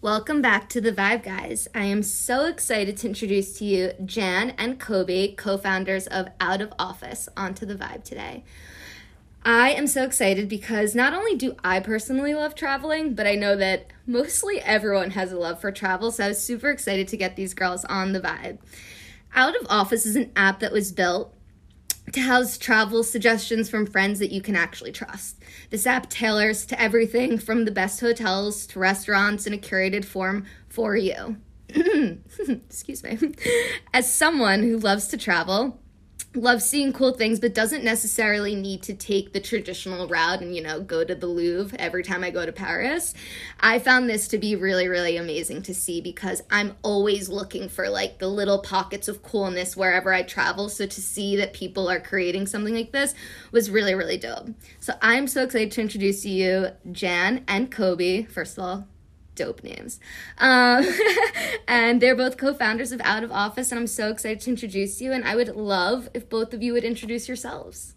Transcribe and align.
Welcome 0.00 0.40
back 0.40 0.68
to 0.68 0.80
the 0.80 0.92
Vibe 0.92 1.24
Guys. 1.24 1.66
I 1.74 1.82
am 1.86 2.04
so 2.04 2.46
excited 2.46 2.96
to 2.98 3.08
introduce 3.08 3.58
to 3.58 3.64
you 3.64 3.90
Jan 4.04 4.50
and 4.50 4.78
Coabi, 4.78 5.36
co 5.36 5.58
founders 5.58 6.06
of 6.06 6.28
Out 6.40 6.60
of 6.60 6.72
Office, 6.78 7.28
onto 7.36 7.66
the 7.66 7.74
Vibe 7.74 8.04
today. 8.04 8.44
I 9.44 9.70
am 9.70 9.88
so 9.88 10.04
excited 10.04 10.48
because 10.48 10.94
not 10.94 11.14
only 11.14 11.34
do 11.34 11.56
I 11.64 11.80
personally 11.80 12.32
love 12.32 12.54
traveling, 12.54 13.14
but 13.14 13.26
I 13.26 13.34
know 13.34 13.56
that 13.56 13.92
mostly 14.06 14.60
everyone 14.60 15.10
has 15.10 15.32
a 15.32 15.36
love 15.36 15.60
for 15.60 15.72
travel, 15.72 16.12
so 16.12 16.26
I 16.26 16.28
was 16.28 16.40
super 16.40 16.70
excited 16.70 17.08
to 17.08 17.16
get 17.16 17.34
these 17.34 17.52
girls 17.52 17.84
on 17.86 18.12
the 18.12 18.20
Vibe. 18.20 18.58
Out 19.34 19.60
of 19.60 19.66
Office 19.68 20.06
is 20.06 20.14
an 20.14 20.30
app 20.36 20.60
that 20.60 20.70
was 20.70 20.92
built 20.92 21.34
to 22.12 22.20
house 22.20 22.58
travel 22.58 23.02
suggestions 23.02 23.68
from 23.68 23.86
friends 23.86 24.18
that 24.18 24.32
you 24.32 24.40
can 24.40 24.56
actually 24.56 24.92
trust. 24.92 25.36
This 25.70 25.86
app 25.86 26.08
tailors 26.08 26.66
to 26.66 26.80
everything 26.80 27.38
from 27.38 27.64
the 27.64 27.70
best 27.70 28.00
hotels 28.00 28.66
to 28.68 28.78
restaurants 28.78 29.46
in 29.46 29.52
a 29.52 29.58
curated 29.58 30.04
form 30.04 30.44
for 30.68 30.96
you. 30.96 31.36
Excuse 31.68 33.02
me. 33.02 33.18
As 33.92 34.12
someone 34.12 34.62
who 34.62 34.78
loves 34.78 35.08
to 35.08 35.16
travel, 35.16 35.80
loves 36.34 36.64
seeing 36.64 36.92
cool 36.92 37.12
things 37.12 37.40
but 37.40 37.54
doesn't 37.54 37.82
necessarily 37.82 38.54
need 38.54 38.82
to 38.82 38.94
take 38.94 39.32
the 39.32 39.40
traditional 39.40 40.06
route 40.08 40.40
and 40.40 40.54
you 40.54 40.62
know 40.62 40.80
go 40.80 41.02
to 41.02 41.14
the 41.14 41.26
Louvre 41.26 41.78
every 41.78 42.02
time 42.02 42.22
I 42.22 42.30
go 42.30 42.44
to 42.44 42.52
Paris. 42.52 43.14
I 43.60 43.78
found 43.78 44.08
this 44.08 44.28
to 44.28 44.38
be 44.38 44.54
really 44.54 44.88
really 44.88 45.16
amazing 45.16 45.62
to 45.62 45.74
see 45.74 46.00
because 46.00 46.42
I'm 46.50 46.76
always 46.82 47.28
looking 47.28 47.68
for 47.68 47.88
like 47.88 48.18
the 48.18 48.28
little 48.28 48.58
pockets 48.58 49.08
of 49.08 49.22
coolness 49.22 49.76
wherever 49.76 50.12
I 50.12 50.22
travel 50.22 50.68
so 50.68 50.86
to 50.86 51.00
see 51.00 51.36
that 51.36 51.54
people 51.54 51.88
are 51.88 52.00
creating 52.00 52.46
something 52.46 52.74
like 52.74 52.92
this 52.92 53.14
was 53.50 53.70
really 53.70 53.94
really 53.94 54.18
dope. 54.18 54.50
So 54.80 54.94
I'm 55.00 55.26
so 55.26 55.44
excited 55.44 55.72
to 55.72 55.80
introduce 55.80 56.22
to 56.22 56.30
you 56.30 56.68
Jan 56.92 57.44
and 57.48 57.70
Coabi 57.70 58.28
first 58.28 58.58
of 58.58 58.64
all 58.64 58.86
dope 59.38 59.62
names. 59.64 60.00
Um, 60.36 60.84
and 61.68 62.00
they're 62.00 62.16
both 62.16 62.36
co 62.36 62.52
founders 62.52 62.92
of 62.92 63.00
Out 63.02 63.24
of 63.24 63.32
Office, 63.32 63.70
and 63.70 63.78
I'm 63.78 63.86
so 63.86 64.10
excited 64.10 64.40
to 64.42 64.50
introduce 64.50 65.00
you. 65.00 65.12
And 65.12 65.24
I 65.24 65.36
would 65.36 65.56
love 65.56 66.08
if 66.12 66.28
both 66.28 66.52
of 66.52 66.62
you 66.62 66.74
would 66.74 66.84
introduce 66.84 67.28
yourselves. 67.28 67.94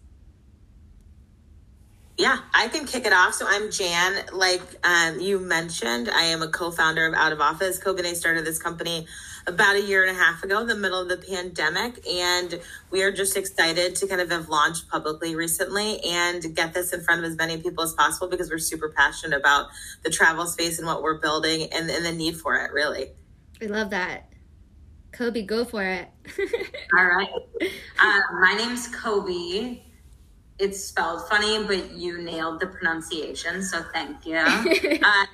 Yeah, 2.18 2.38
I 2.54 2.68
can 2.68 2.86
kick 2.86 3.06
it 3.06 3.12
off. 3.12 3.34
So 3.34 3.46
I'm 3.48 3.70
Jan. 3.70 4.26
Like 4.32 4.62
um, 4.84 5.18
you 5.18 5.38
mentioned, 5.38 6.08
I 6.08 6.24
am 6.24 6.42
a 6.42 6.48
co 6.48 6.70
founder 6.70 7.06
of 7.06 7.14
Out 7.14 7.32
of 7.32 7.40
Office. 7.40 7.80
I 7.84 8.12
started 8.12 8.44
this 8.44 8.62
company 8.62 9.06
about 9.46 9.76
a 9.76 9.82
year 9.82 10.06
and 10.06 10.16
a 10.16 10.20
half 10.20 10.42
ago, 10.42 10.60
in 10.60 10.66
the 10.66 10.76
middle 10.76 11.00
of 11.00 11.08
the 11.08 11.16
pandemic. 11.16 12.06
And 12.06 12.60
we 12.90 13.02
are 13.02 13.12
just 13.12 13.36
excited 13.36 13.96
to 13.96 14.06
kind 14.06 14.20
of 14.20 14.30
have 14.30 14.48
launched 14.48 14.88
publicly 14.88 15.34
recently 15.34 16.00
and 16.04 16.54
get 16.54 16.74
this 16.74 16.92
in 16.92 17.02
front 17.02 17.24
of 17.24 17.30
as 17.30 17.36
many 17.36 17.58
people 17.58 17.84
as 17.84 17.92
possible 17.92 18.28
because 18.28 18.50
we're 18.50 18.58
super 18.58 18.88
passionate 18.88 19.36
about 19.36 19.68
the 20.02 20.10
travel 20.10 20.46
space 20.46 20.78
and 20.78 20.86
what 20.86 21.02
we're 21.02 21.18
building 21.18 21.68
and, 21.72 21.90
and 21.90 22.04
the 22.04 22.12
need 22.12 22.36
for 22.36 22.56
it, 22.56 22.72
really. 22.72 23.08
I 23.60 23.66
love 23.66 23.90
that. 23.90 24.28
Coabi, 25.12 25.46
go 25.46 25.64
for 25.64 25.84
it. 25.84 26.08
All 26.96 27.04
right. 27.04 27.28
Uh, 28.00 28.20
my 28.40 28.54
name's 28.56 28.88
Coabi. 28.94 29.82
It's 30.58 30.82
spelled 30.84 31.28
funny, 31.28 31.64
but 31.64 31.92
you 31.92 32.22
nailed 32.22 32.60
the 32.60 32.66
pronunciation, 32.66 33.62
so 33.62 33.82
thank 33.92 34.24
you. 34.24 34.36
uh, 34.36 35.26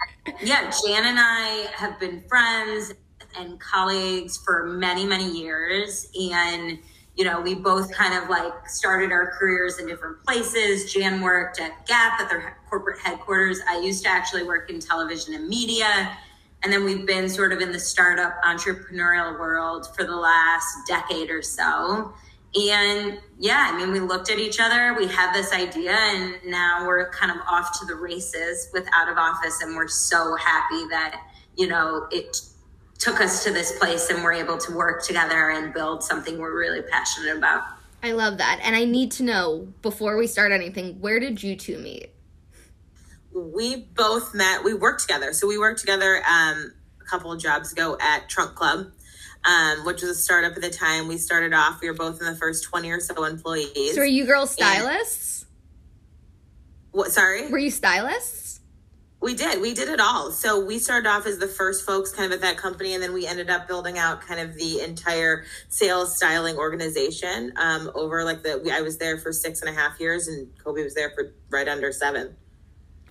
yeah, 0.43 0.71
Jan 0.71 1.05
and 1.05 1.19
I 1.19 1.67
have 1.75 2.01
been 2.01 2.25
friends 2.29 2.93
and 3.37 3.59
colleagues 3.61 4.37
for 4.37 4.67
many, 4.67 5.05
many 5.05 5.31
years. 5.31 6.09
And, 6.19 6.79
you 7.17 7.25
know, 7.25 7.41
we 7.41 7.55
both 7.55 7.93
kind 7.93 8.23
of 8.23 8.31
like 8.31 8.69
started 8.69 9.13
our 9.13 9.33
careers 9.39 9.79
in 9.79 9.87
different 9.87 10.23
places. 10.25 10.93
Jan 10.93 11.21
worked 11.21 11.61
at 11.61 11.87
Gap 11.87 12.21
at 12.21 12.31
their 12.31 12.57
corporate 12.71 13.01
headquarters. 13.01 13.61
I 13.69 13.81
used 13.81 14.05
to 14.05 14.11
actually 14.11 14.45
work 14.45 14.71
in 14.71 14.81
television 14.81 15.35
and 15.35 15.49
media. 15.49 16.17
And 16.63 16.73
then 16.73 16.85
we've 16.85 17.07
been 17.07 17.29
sort 17.29 17.53
of 17.53 17.61
in 17.61 17.71
the 17.71 17.79
startup 17.79 18.43
entrepreneurial 18.43 19.39
world 19.39 19.95
for 19.95 20.05
the 20.05 20.17
last 20.17 20.87
decade 20.87 21.31
or 21.31 21.43
so. 21.43 22.13
And 22.55 23.21
yeah, 23.39 23.71
I 23.71 23.77
mean, 23.77 23.93
we 23.93 24.01
looked 24.01 24.31
at 24.31 24.39
each 24.39 24.59
other, 24.59 24.95
we 24.99 25.07
had 25.07 25.35
this 25.35 25.53
idea, 25.53 25.93
and 25.93 26.35
now 26.47 26.87
we're 26.87 27.11
kind 27.11 27.31
of 27.31 27.37
off 27.47 27.79
to 27.79 27.87
the 27.87 27.95
races 27.95 28.71
with 28.73 28.89
Out 28.95 29.11
of 29.11 29.19
Office. 29.19 29.61
And 29.61 29.77
we're 29.77 29.87
so 29.87 30.35
happy 30.37 30.89
that, 30.89 31.21
you 31.57 31.69
know, 31.69 32.07
it 32.11 32.41
took 32.99 33.21
us 33.21 33.45
to 33.45 33.53
this 33.53 33.79
place 33.79 34.11
and 34.11 34.23
we're 34.23 34.33
able 34.33 34.59
to 34.59 34.73
work 34.73 35.03
together 35.05 35.51
and 35.51 35.73
build 35.73 36.03
something 36.03 36.39
we're 36.39 36.57
really 36.57 36.83
passionate 36.83 37.37
about. 37.37 37.63
I 38.03 38.13
love 38.13 38.39
that. 38.39 38.61
And 38.63 38.77
I 38.77 38.85
need 38.85 39.13
to 39.13 39.23
know 39.23 39.69
before 39.83 40.17
we 40.17 40.27
start 40.27 40.53
anything, 40.53 41.01
where 41.01 41.21
did 41.21 41.43
you 41.43 41.57
two 41.57 41.79
meet? 41.79 42.11
We 43.33 43.77
both 43.77 44.35
met, 44.35 44.65
we 44.65 44.75
worked 44.75 45.01
together. 45.01 45.33
So 45.33 45.47
we 45.47 45.59
worked 45.59 45.81
together 45.81 46.23
um, 46.29 46.73
a 47.01 47.05
couple 47.05 47.33
of 47.33 47.41
jobs 47.41 47.73
ago 47.73 47.97
at 48.01 48.29
Trunk 48.29 48.55
Club. 48.55 48.93
Um, 49.45 49.87
which 49.87 50.03
was 50.03 50.11
a 50.11 50.15
startup 50.17 50.57
at 50.57 50.63
the 50.63 50.69
time. 50.69 51.07
We 51.07 51.17
started 51.17 51.55
off, 51.55 51.81
we 51.81 51.89
were 51.89 51.95
both 51.95 52.21
in 52.21 52.27
the 52.27 52.35
first 52.35 52.65
20 52.65 52.91
or 52.91 52.99
so 52.99 53.25
employees. 53.25 53.95
So, 53.95 54.01
are 54.01 54.05
you 54.05 54.27
girls 54.27 54.51
stylists? 54.51 55.43
And, 55.43 55.49
what, 56.91 57.13
sorry? 57.13 57.49
Were 57.49 57.57
you 57.57 57.71
stylists? 57.71 58.48
We 59.21 59.35
did. 59.35 59.61
We 59.61 59.75
did 59.75 59.89
it 59.89 59.99
all. 59.99 60.31
So 60.31 60.65
we 60.65 60.79
started 60.79 61.09
off 61.09 61.27
as 61.27 61.39
the 61.39 61.49
first 61.49 61.85
folks 61.85 62.13
kind 62.13 62.33
of 62.33 62.37
at 62.37 62.41
that 62.43 62.57
company, 62.57 62.95
and 62.95 63.03
then 63.03 63.13
we 63.13 63.27
ended 63.27 63.51
up 63.51 63.67
building 63.67 63.99
out 63.99 64.21
kind 64.21 64.41
of 64.41 64.55
the 64.55 64.81
entire 64.81 65.45
sales 65.69 66.17
styling 66.17 66.57
organization 66.57 67.53
um, 67.57 67.91
over 67.95 68.23
like 68.25 68.43
the. 68.45 68.71
I 68.73 68.81
was 68.81 68.99
there 68.99 69.19
for 69.19 69.33
six 69.33 69.61
and 69.61 69.69
a 69.69 69.73
half 69.73 69.99
years, 69.99 70.29
and 70.29 70.49
Coabi 70.65 70.85
was 70.85 70.95
there 70.95 71.11
for 71.11 71.35
right 71.51 71.67
under 71.67 71.91
seven. 71.91 72.37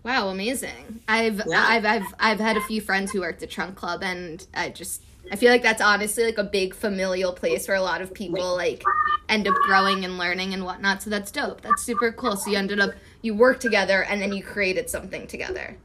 Wow, 0.03 0.29
amazing! 0.29 1.01
I've 1.09 1.41
yeah. 1.46 1.66
I've 1.67 1.85
I've 1.85 2.13
I've 2.19 2.40
had 2.40 2.56
a 2.56 2.62
few 2.62 2.79
friends 2.79 3.12
who 3.12 3.19
worked 3.19 3.44
at 3.44 3.50
Trunk 3.50 3.75
Club, 3.75 4.01
and 4.01 4.47
I 4.53 4.69
just 4.69 5.03
I 5.29 5.35
feel 5.35 5.51
like 5.51 5.63
that's 5.63 5.81
honestly 5.81 6.23
like 6.23 6.38
a 6.38 6.44
big 6.46 6.73
familial 6.73 7.34
place 7.34 7.67
where 7.67 7.75
a 7.75 7.81
lot 7.81 8.01
of 8.01 8.13
people 8.13 8.56
like 8.56 8.81
end 9.28 9.46
up 9.46 9.56
growing 9.56 10.06
and 10.06 10.17
learning 10.17 10.53
and 10.53 10.63
whatnot. 10.63 11.01
So 11.01 11.09
that's 11.09 11.31
dope. 11.31 11.62
That's 11.62 11.84
super 11.84 12.13
cool. 12.13 12.38
So 12.38 12.50
you 12.51 12.57
ended 12.57 12.79
up 12.79 12.91
you 13.22 13.35
worked 13.35 13.62
together 13.62 14.03
and 14.03 14.22
then 14.22 14.31
you 14.31 14.44
created 14.44 14.90
something 14.90 15.28
together. 15.28 15.78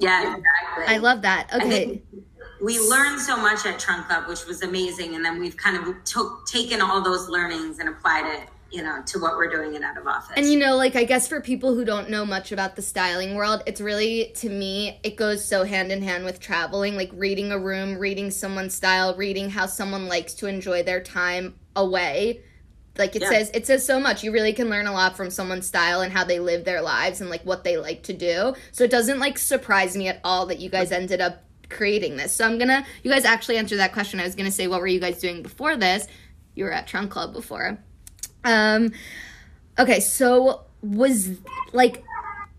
Yeah, 0.00 0.36
exactly. 0.36 0.84
I 0.86 0.98
love 0.98 1.22
that. 1.22 1.48
Okay. 1.54 2.02
We 2.62 2.78
learned 2.78 3.20
so 3.20 3.38
much 3.38 3.64
at 3.64 3.78
Trunk 3.78 4.06
Club, 4.06 4.28
which 4.28 4.44
was 4.44 4.62
amazing, 4.62 5.14
and 5.14 5.24
then 5.24 5.40
we've 5.40 5.56
kind 5.56 5.76
of 5.76 6.04
took 6.04 6.46
taken 6.46 6.82
all 6.82 7.00
those 7.00 7.28
learnings 7.28 7.78
and 7.78 7.88
applied 7.88 8.26
it 8.26 8.48
you 8.70 8.82
know 8.82 9.02
to 9.04 9.18
what 9.18 9.36
we're 9.36 9.50
doing 9.50 9.74
in 9.74 9.82
out 9.82 9.96
of 9.96 10.06
office 10.06 10.32
and 10.36 10.46
you 10.46 10.58
know 10.58 10.76
like 10.76 10.94
i 10.94 11.04
guess 11.04 11.26
for 11.26 11.40
people 11.40 11.74
who 11.74 11.84
don't 11.84 12.08
know 12.08 12.24
much 12.24 12.52
about 12.52 12.76
the 12.76 12.82
styling 12.82 13.34
world 13.34 13.62
it's 13.66 13.80
really 13.80 14.32
to 14.36 14.48
me 14.48 15.00
it 15.02 15.16
goes 15.16 15.44
so 15.44 15.64
hand 15.64 15.90
in 15.90 16.02
hand 16.02 16.24
with 16.24 16.38
traveling 16.38 16.96
like 16.96 17.10
reading 17.14 17.50
a 17.50 17.58
room 17.58 17.98
reading 17.98 18.30
someone's 18.30 18.74
style 18.74 19.16
reading 19.16 19.50
how 19.50 19.66
someone 19.66 20.06
likes 20.06 20.34
to 20.34 20.46
enjoy 20.46 20.82
their 20.82 21.02
time 21.02 21.54
away 21.74 22.40
like 22.98 23.16
it 23.16 23.22
yeah. 23.22 23.30
says 23.30 23.50
it 23.54 23.66
says 23.66 23.84
so 23.84 24.00
much. 24.00 24.22
You 24.22 24.32
really 24.32 24.52
can 24.52 24.68
learn 24.68 24.86
a 24.86 24.92
lot 24.92 25.16
from 25.16 25.30
someone's 25.30 25.66
style 25.66 26.00
and 26.00 26.12
how 26.12 26.24
they 26.24 26.38
live 26.38 26.64
their 26.64 26.82
lives 26.82 27.20
and 27.20 27.30
like 27.30 27.42
what 27.42 27.64
they 27.64 27.76
like 27.76 28.02
to 28.04 28.12
do. 28.12 28.54
So 28.72 28.84
it 28.84 28.90
doesn't 28.90 29.18
like 29.18 29.38
surprise 29.38 29.96
me 29.96 30.08
at 30.08 30.20
all 30.24 30.46
that 30.46 30.60
you 30.60 30.70
guys 30.70 30.92
ended 30.92 31.20
up 31.20 31.42
creating 31.68 32.16
this. 32.16 32.34
So 32.34 32.44
i'm 32.44 32.58
gonna 32.58 32.84
you 33.02 33.10
guys 33.10 33.24
actually 33.24 33.56
answered 33.56 33.78
that 33.78 33.92
question. 33.92 34.20
I 34.20 34.24
was 34.24 34.34
gonna 34.34 34.50
say 34.50 34.66
what 34.66 34.80
were 34.80 34.86
you 34.86 35.00
guys 35.00 35.18
doing 35.20 35.42
before 35.42 35.76
this? 35.76 36.06
You 36.54 36.64
were 36.64 36.72
at 36.72 36.86
trunk 36.86 37.10
club 37.10 37.32
before. 37.32 37.78
Um 38.44 38.92
okay 39.78 40.00
so 40.00 40.64
was 40.82 41.30
like 41.72 42.02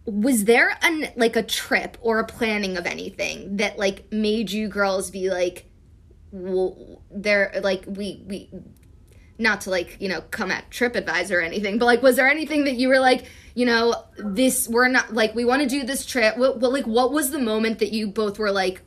was 0.05 0.45
there 0.45 0.77
an 0.81 1.09
like 1.15 1.35
a 1.35 1.43
trip 1.43 1.97
or 2.01 2.19
a 2.19 2.25
planning 2.25 2.77
of 2.77 2.85
anything 2.85 3.57
that 3.57 3.77
like 3.77 4.11
made 4.11 4.49
you 4.51 4.67
girls 4.67 5.11
be 5.11 5.29
like 5.29 5.65
well, 6.31 7.01
there 7.11 7.51
like 7.61 7.83
we 7.87 8.23
we 8.25 8.49
not 9.41 9.61
to 9.61 9.69
like 9.69 9.97
you 9.99 10.07
know 10.07 10.21
come 10.31 10.51
at 10.51 10.69
tripadvisor 10.69 11.31
or 11.31 11.41
anything 11.41 11.77
but 11.77 11.85
like 11.85 12.01
was 12.01 12.15
there 12.15 12.29
anything 12.29 12.63
that 12.65 12.75
you 12.75 12.87
were 12.87 12.99
like 12.99 13.25
you 13.55 13.65
know 13.65 13.95
this 14.17 14.67
we're 14.67 14.87
not 14.87 15.13
like 15.13 15.35
we 15.35 15.43
want 15.43 15.61
to 15.61 15.67
do 15.67 15.83
this 15.83 16.05
trip 16.05 16.37
what, 16.37 16.59
what 16.59 16.71
like 16.71 16.85
what 16.85 17.11
was 17.11 17.31
the 17.31 17.39
moment 17.39 17.79
that 17.79 17.91
you 17.91 18.07
both 18.07 18.39
were 18.39 18.51
like 18.51 18.81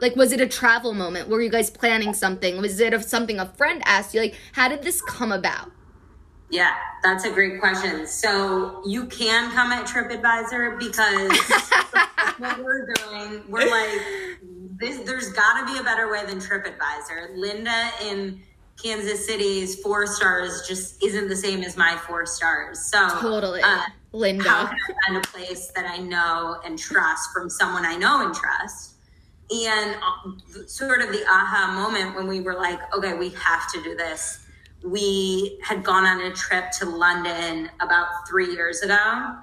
like 0.00 0.16
was 0.16 0.32
it 0.32 0.40
a 0.40 0.48
travel 0.48 0.94
moment? 0.94 1.28
Were 1.28 1.42
you 1.42 1.50
guys 1.50 1.70
planning 1.70 2.14
something? 2.14 2.60
Was 2.60 2.80
it 2.80 2.94
of 2.94 3.04
something 3.04 3.38
a 3.38 3.46
friend 3.46 3.82
asked 3.84 4.14
you? 4.14 4.20
Like 4.20 4.34
how 4.52 4.68
did 4.68 4.82
this 4.82 5.00
come 5.02 5.32
about? 5.32 5.70
Yeah 6.50 6.74
that's 7.02 7.24
a 7.24 7.30
great 7.30 7.60
question. 7.60 8.06
So 8.06 8.82
you 8.86 9.06
can 9.06 9.50
come 9.52 9.72
at 9.72 9.86
tripadvisor 9.86 10.78
because 10.78 11.38
what 12.38 12.62
we're 12.62 12.92
doing 12.94 13.42
we're 13.48 13.70
like 13.70 14.00
this, 14.78 14.98
there's 15.00 15.30
got 15.32 15.60
to 15.60 15.72
be 15.72 15.78
a 15.78 15.82
better 15.82 16.10
way 16.10 16.24
than 16.26 16.38
tripadvisor. 16.38 17.36
Linda 17.36 17.90
in 18.02 18.40
Kansas 18.82 19.26
City's 19.26 19.80
four 19.80 20.06
stars 20.06 20.62
just 20.66 21.02
isn't 21.02 21.28
the 21.28 21.36
same 21.36 21.62
as 21.62 21.76
my 21.76 21.96
four 22.06 22.26
stars. 22.26 22.80
So 22.80 23.08
totally, 23.20 23.60
uh, 23.62 23.82
Linda. 24.12 24.48
How 24.48 24.66
can 24.66 24.76
I 24.76 25.06
find 25.06 25.24
a 25.24 25.28
place 25.28 25.70
that 25.74 25.86
I 25.86 25.98
know 25.98 26.60
and 26.64 26.78
trust 26.78 27.30
from 27.32 27.50
someone 27.50 27.84
I 27.84 27.96
know 27.96 28.24
and 28.24 28.34
trust? 28.34 28.94
And 29.50 29.96
uh, 29.96 30.66
sort 30.66 31.02
of 31.02 31.10
the 31.10 31.24
aha 31.24 31.72
moment 31.74 32.14
when 32.16 32.28
we 32.28 32.40
were 32.40 32.54
like, 32.54 32.78
okay, 32.96 33.14
we 33.14 33.30
have 33.30 33.70
to 33.72 33.82
do 33.82 33.96
this. 33.96 34.46
We 34.84 35.58
had 35.62 35.82
gone 35.84 36.04
on 36.04 36.20
a 36.22 36.32
trip 36.34 36.70
to 36.78 36.86
London 36.86 37.70
about 37.80 38.28
three 38.28 38.52
years 38.52 38.80
ago 38.80 39.36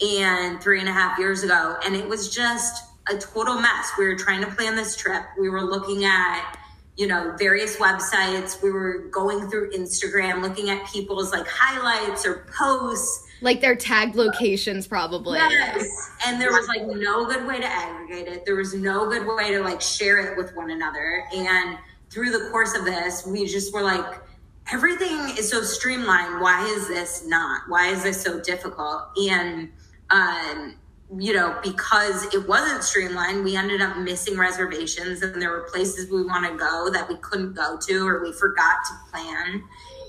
and 0.00 0.60
three 0.62 0.80
and 0.80 0.88
a 0.88 0.92
half 0.92 1.18
years 1.18 1.42
ago, 1.42 1.76
and 1.84 1.94
it 1.94 2.08
was 2.08 2.34
just 2.34 2.84
a 3.12 3.18
total 3.18 3.60
mess. 3.60 3.90
We 3.98 4.06
were 4.06 4.16
trying 4.16 4.40
to 4.42 4.50
plan 4.50 4.76
this 4.76 4.96
trip. 4.96 5.22
We 5.38 5.48
were 5.48 5.62
looking 5.62 6.04
at, 6.04 6.56
you 6.96 7.06
know, 7.06 7.34
various 7.38 7.76
websites. 7.76 8.62
We 8.62 8.70
were 8.70 9.08
going 9.10 9.48
through 9.48 9.70
Instagram, 9.72 10.42
looking 10.42 10.70
at 10.70 10.86
people's 10.86 11.32
like 11.32 11.46
highlights 11.48 12.26
or 12.26 12.46
posts. 12.56 13.26
Like 13.40 13.60
their 13.60 13.74
tagged 13.74 14.14
locations, 14.14 14.86
probably. 14.86 15.38
Yes. 15.38 16.10
And 16.26 16.40
there 16.40 16.50
was 16.52 16.68
like 16.68 16.86
no 16.86 17.24
good 17.26 17.46
way 17.46 17.58
to 17.58 17.66
aggregate 17.66 18.28
it. 18.28 18.44
There 18.44 18.56
was 18.56 18.74
no 18.74 19.08
good 19.08 19.26
way 19.26 19.50
to 19.52 19.60
like 19.60 19.80
share 19.80 20.18
it 20.18 20.36
with 20.36 20.54
one 20.54 20.70
another. 20.70 21.24
And 21.34 21.78
through 22.10 22.30
the 22.30 22.50
course 22.50 22.76
of 22.76 22.84
this, 22.84 23.26
we 23.26 23.46
just 23.46 23.72
were 23.74 23.82
like, 23.82 24.04
everything 24.70 25.18
is 25.36 25.50
so 25.50 25.62
streamlined. 25.62 26.40
Why 26.40 26.64
is 26.76 26.86
this 26.86 27.26
not? 27.26 27.62
Why 27.68 27.88
is 27.88 28.04
this 28.04 28.20
so 28.20 28.40
difficult? 28.40 29.08
And, 29.16 29.70
um, 30.10 30.76
you 31.18 31.34
know, 31.34 31.58
because 31.62 32.32
it 32.34 32.48
wasn't 32.48 32.82
streamlined, 32.82 33.44
we 33.44 33.56
ended 33.56 33.80
up 33.80 33.96
missing 33.98 34.38
reservations 34.38 35.22
and 35.22 35.40
there 35.40 35.50
were 35.50 35.68
places 35.70 36.10
we 36.10 36.22
want 36.24 36.46
to 36.46 36.56
go 36.56 36.90
that 36.90 37.08
we 37.08 37.16
couldn't 37.16 37.54
go 37.54 37.76
to 37.86 38.06
or 38.06 38.22
we 38.22 38.32
forgot 38.32 38.76
to 38.88 39.10
plan. 39.10 39.62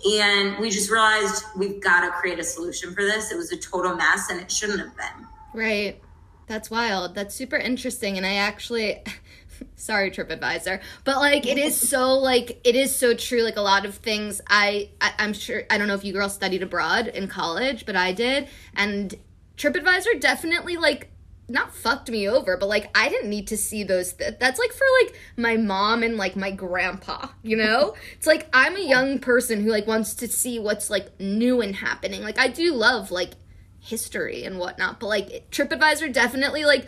And 0.06 0.60
we 0.60 0.70
just 0.70 0.90
realized 0.90 1.44
we've 1.56 1.82
got 1.82 2.02
to 2.02 2.12
create 2.12 2.40
a 2.40 2.44
solution 2.44 2.94
for 2.94 3.04
this. 3.04 3.32
It 3.32 3.38
was 3.38 3.52
a 3.52 3.58
total 3.58 3.96
mess 3.96 4.30
and 4.30 4.40
it 4.40 4.52
shouldn't 4.52 4.80
have 4.80 4.96
been. 4.96 5.28
Right. 5.54 6.02
That's 6.48 6.70
wild. 6.70 7.16
That's 7.16 7.34
super 7.36 7.56
interesting. 7.56 8.18
And 8.18 8.26
I 8.26 8.36
actually, 8.36 9.02
sorry 9.76 10.12
tripadvisor 10.12 10.82
but 11.04 11.18
like 11.18 11.46
it 11.46 11.58
is 11.58 11.80
so 11.80 12.18
like 12.18 12.60
it 12.64 12.76
is 12.76 12.94
so 12.94 13.14
true 13.14 13.44
like 13.44 13.56
a 13.56 13.62
lot 13.62 13.86
of 13.86 13.96
things 13.96 14.42
I, 14.50 14.90
I 15.00 15.14
i'm 15.20 15.32
sure 15.32 15.64
i 15.70 15.78
don't 15.78 15.88
know 15.88 15.94
if 15.94 16.04
you 16.04 16.12
girls 16.12 16.34
studied 16.34 16.64
abroad 16.64 17.08
in 17.08 17.28
college 17.28 17.86
but 17.86 17.96
i 17.96 18.12
did 18.12 18.50
and 18.76 19.16
tripadvisor 19.58 20.20
definitely 20.20 20.78
like 20.78 21.10
not 21.50 21.76
fucked 21.76 22.10
me 22.10 22.28
over 22.28 22.56
but 22.58 22.70
like 22.70 22.90
i 22.98 23.10
didn't 23.10 23.30
need 23.30 23.48
to 23.48 23.58
see 23.58 23.84
those 23.84 24.14
th- 24.14 24.36
that's 24.40 24.58
like 24.58 24.72
for 24.72 24.86
like 25.04 25.16
my 25.36 25.58
mom 25.58 26.02
and 26.02 26.16
like 26.18 26.36
my 26.36 26.50
grandpa 26.50 27.28
you 27.44 27.56
know 27.56 27.94
it's 28.14 28.26
like 28.26 28.48
i'm 28.54 28.76
a 28.76 28.88
young 28.88 29.20
person 29.20 29.62
who 29.62 29.70
like 29.70 29.86
wants 29.86 30.14
to 30.14 30.28
see 30.28 30.58
what's 30.58 30.90
like 30.90 31.20
new 31.20 31.62
and 31.62 31.76
happening 31.76 32.22
like 32.24 32.40
i 32.40 32.48
do 32.48 32.74
love 32.74 33.12
like 33.12 33.34
history 33.80 34.46
and 34.46 34.58
whatnot 34.58 35.00
but 35.00 35.08
like 35.08 35.52
tripadvisor 35.52 36.12
definitely 36.12 36.64
like 36.64 36.88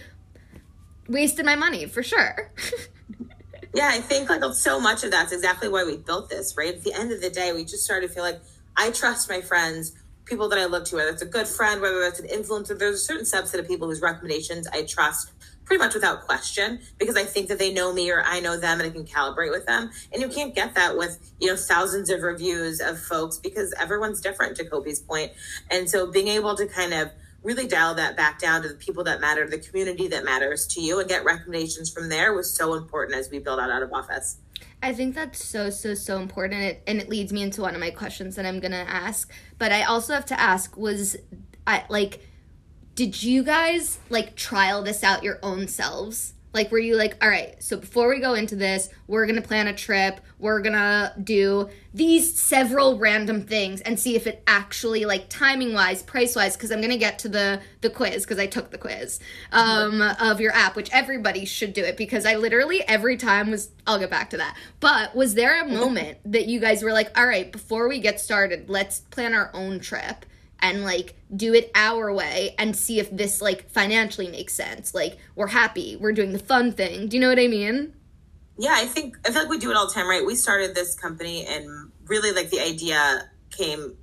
wasted 1.07 1.45
my 1.45 1.55
money 1.55 1.85
for 1.85 2.03
sure. 2.03 2.51
yeah, 3.73 3.89
I 3.91 3.99
think 3.99 4.29
like 4.29 4.43
so 4.53 4.79
much 4.79 5.03
of 5.03 5.11
that's 5.11 5.31
exactly 5.31 5.69
why 5.69 5.83
we 5.83 5.97
built 5.97 6.29
this, 6.29 6.55
right? 6.57 6.75
At 6.75 6.83
the 6.83 6.93
end 6.93 7.11
of 7.11 7.21
the 7.21 7.29
day, 7.29 7.53
we 7.53 7.63
just 7.63 7.83
started 7.83 8.07
to 8.07 8.13
feel 8.13 8.23
like 8.23 8.41
I 8.75 8.91
trust 8.91 9.29
my 9.29 9.41
friends, 9.41 9.93
people 10.25 10.49
that 10.49 10.59
I 10.59 10.65
look 10.65 10.85
to, 10.85 10.95
whether 10.95 11.09
it's 11.09 11.21
a 11.21 11.27
good 11.27 11.47
friend, 11.47 11.81
whether 11.81 12.01
it's 12.03 12.19
an 12.19 12.27
influencer. 12.27 12.77
There's 12.77 12.95
a 12.95 12.99
certain 12.99 13.25
subset 13.25 13.59
of 13.59 13.67
people 13.67 13.87
whose 13.87 14.01
recommendations 14.01 14.67
I 14.67 14.83
trust 14.83 15.31
pretty 15.65 15.83
much 15.83 15.93
without 15.93 16.21
question 16.25 16.79
because 16.99 17.15
I 17.15 17.23
think 17.23 17.47
that 17.47 17.57
they 17.57 17.73
know 17.73 17.91
me 17.91 18.11
or 18.11 18.23
I 18.23 18.39
know 18.39 18.57
them 18.57 18.79
and 18.79 18.89
I 18.89 18.91
can 18.91 19.05
calibrate 19.05 19.51
with 19.51 19.65
them. 19.65 19.89
And 20.13 20.21
you 20.21 20.29
can't 20.29 20.53
get 20.53 20.75
that 20.75 20.97
with, 20.97 21.33
you 21.39 21.47
know, 21.47 21.55
thousands 21.55 22.09
of 22.09 22.21
reviews 22.21 22.79
of 22.79 22.99
folks 22.99 23.37
because 23.37 23.73
everyone's 23.79 24.21
different 24.21 24.57
to 24.57 24.65
Coabi's 24.65 24.99
point. 24.99 25.31
And 25.71 25.89
so 25.89 26.11
being 26.11 26.27
able 26.27 26.55
to 26.55 26.67
kind 26.67 26.93
of 26.93 27.11
really 27.43 27.67
dial 27.67 27.93
that 27.95 28.17
back 28.17 28.39
down 28.39 28.63
to 28.63 28.69
the 28.69 28.75
people 28.75 29.03
that 29.03 29.21
matter, 29.21 29.47
the 29.47 29.59
community 29.59 30.07
that 30.07 30.25
matters 30.25 30.65
to 30.65 30.81
you, 30.81 30.99
and 30.99 31.07
get 31.07 31.23
recommendations 31.23 31.91
from 31.91 32.09
there 32.09 32.33
was 32.33 32.55
so 32.55 32.73
important 32.73 33.17
as 33.17 33.29
we 33.29 33.39
build 33.39 33.59
out 33.59 33.69
out 33.69 33.83
of 33.83 33.93
office. 33.93 34.37
I 34.81 34.93
think 34.93 35.15
that's 35.15 35.43
so 35.43 35.69
so 35.69 35.93
so 35.93 36.19
important, 36.19 36.61
and 36.61 36.69
it, 36.71 36.83
and 36.87 37.01
it 37.01 37.09
leads 37.09 37.33
me 37.33 37.41
into 37.41 37.61
one 37.61 37.73
of 37.73 37.79
my 37.79 37.89
questions 37.91 38.35
that 38.35 38.45
I'm 38.45 38.59
gonna 38.59 38.85
ask. 38.87 39.31
But 39.57 39.71
I 39.71 39.83
also 39.83 40.13
have 40.13 40.25
to 40.27 40.39
ask: 40.39 40.77
was 40.77 41.15
I 41.65 41.85
like, 41.89 42.27
did 42.93 43.23
you 43.23 43.43
guys 43.43 43.99
like 44.09 44.35
trial 44.35 44.83
this 44.83 45.03
out 45.03 45.23
your 45.23 45.39
own 45.41 45.67
selves? 45.67 46.33
Like, 46.55 46.71
were 46.71 46.79
you 46.79 46.95
like, 46.95 47.21
all 47.21 47.27
right, 47.27 47.61
so 47.61 47.75
before 47.75 48.07
we 48.07 48.21
go 48.21 48.33
into 48.33 48.55
this, 48.55 48.87
we're 49.07 49.25
gonna 49.25 49.41
plan 49.41 49.67
a 49.67 49.73
trip, 49.73 50.21
we're 50.39 50.61
gonna 50.61 51.13
do 51.21 51.67
these 51.93 52.39
several 52.39 52.97
random 52.97 53.41
things 53.41 53.81
and 53.81 53.99
see 53.99 54.15
if 54.15 54.25
it 54.25 54.41
actually, 54.47 55.03
like, 55.03 55.27
timing 55.27 55.73
wise, 55.73 56.01
price 56.01 56.33
wise, 56.33 56.55
because 56.55 56.71
I'm 56.71 56.79
gonna 56.79 56.95
get 56.95 57.19
to 57.19 57.29
the 57.29 57.61
the 57.81 57.89
quiz 57.89 58.23
because 58.23 58.39
I 58.39 58.47
took 58.47 58.71
the 58.71 58.77
quiz 58.77 59.19
um, 59.51 60.01
of 60.01 60.39
your 60.39 60.53
app, 60.53 60.77
which 60.77 60.89
everybody 60.93 61.43
should 61.43 61.73
do 61.73 61.83
it 61.83 61.97
because 61.97 62.25
I 62.25 62.35
literally 62.35 62.81
every 62.87 63.17
time 63.17 63.51
was. 63.51 63.69
I'll 63.85 63.99
get 63.99 64.09
back 64.09 64.31
to 64.31 64.37
that. 64.37 64.57
But 64.79 65.13
was 65.15 65.35
there 65.35 65.61
a 65.61 65.67
moment 65.67 66.17
that 66.25 66.47
you 66.47 66.59
guys 66.59 66.81
were 66.81 66.93
like, 66.93 67.15
all 67.19 67.27
right, 67.27 67.51
before 67.51 67.87
we 67.87 67.99
get 67.99 68.19
started, 68.19 68.67
let's 68.69 69.01
plan 69.01 69.33
our 69.33 69.51
own 69.53 69.79
trip? 69.79 70.25
And 70.65 70.83
like 70.83 71.13
do 71.35 71.53
it 71.53 71.69
our 71.75 72.11
way 72.11 72.55
and 72.57 72.75
see 72.75 72.99
if 72.99 73.15
this 73.15 73.39
like 73.39 73.69
financially 73.69 74.29
makes 74.29 74.53
sense. 74.53 74.95
Like 74.95 75.19
we're 75.35 75.45
happy, 75.45 75.95
we're 75.95 76.11
doing 76.11 76.33
the 76.33 76.39
fun 76.39 76.71
thing. 76.71 77.07
Do 77.07 77.17
you 77.17 77.21
know 77.21 77.29
what 77.29 77.37
I 77.37 77.47
mean? 77.47 77.93
Yeah, 78.57 78.73
I 78.73 78.87
think 78.87 79.15
I 79.23 79.31
feel 79.31 79.43
like 79.43 79.49
we 79.51 79.59
do 79.59 79.69
it 79.69 79.77
all 79.77 79.87
the 79.87 79.93
time, 79.93 80.09
right? 80.09 80.25
We 80.25 80.33
started 80.33 80.73
this 80.73 80.95
company 80.95 81.45
and 81.45 81.91
really 82.07 82.31
like 82.31 82.49
the 82.49 82.61
idea 82.61 83.29
came, 83.51 83.95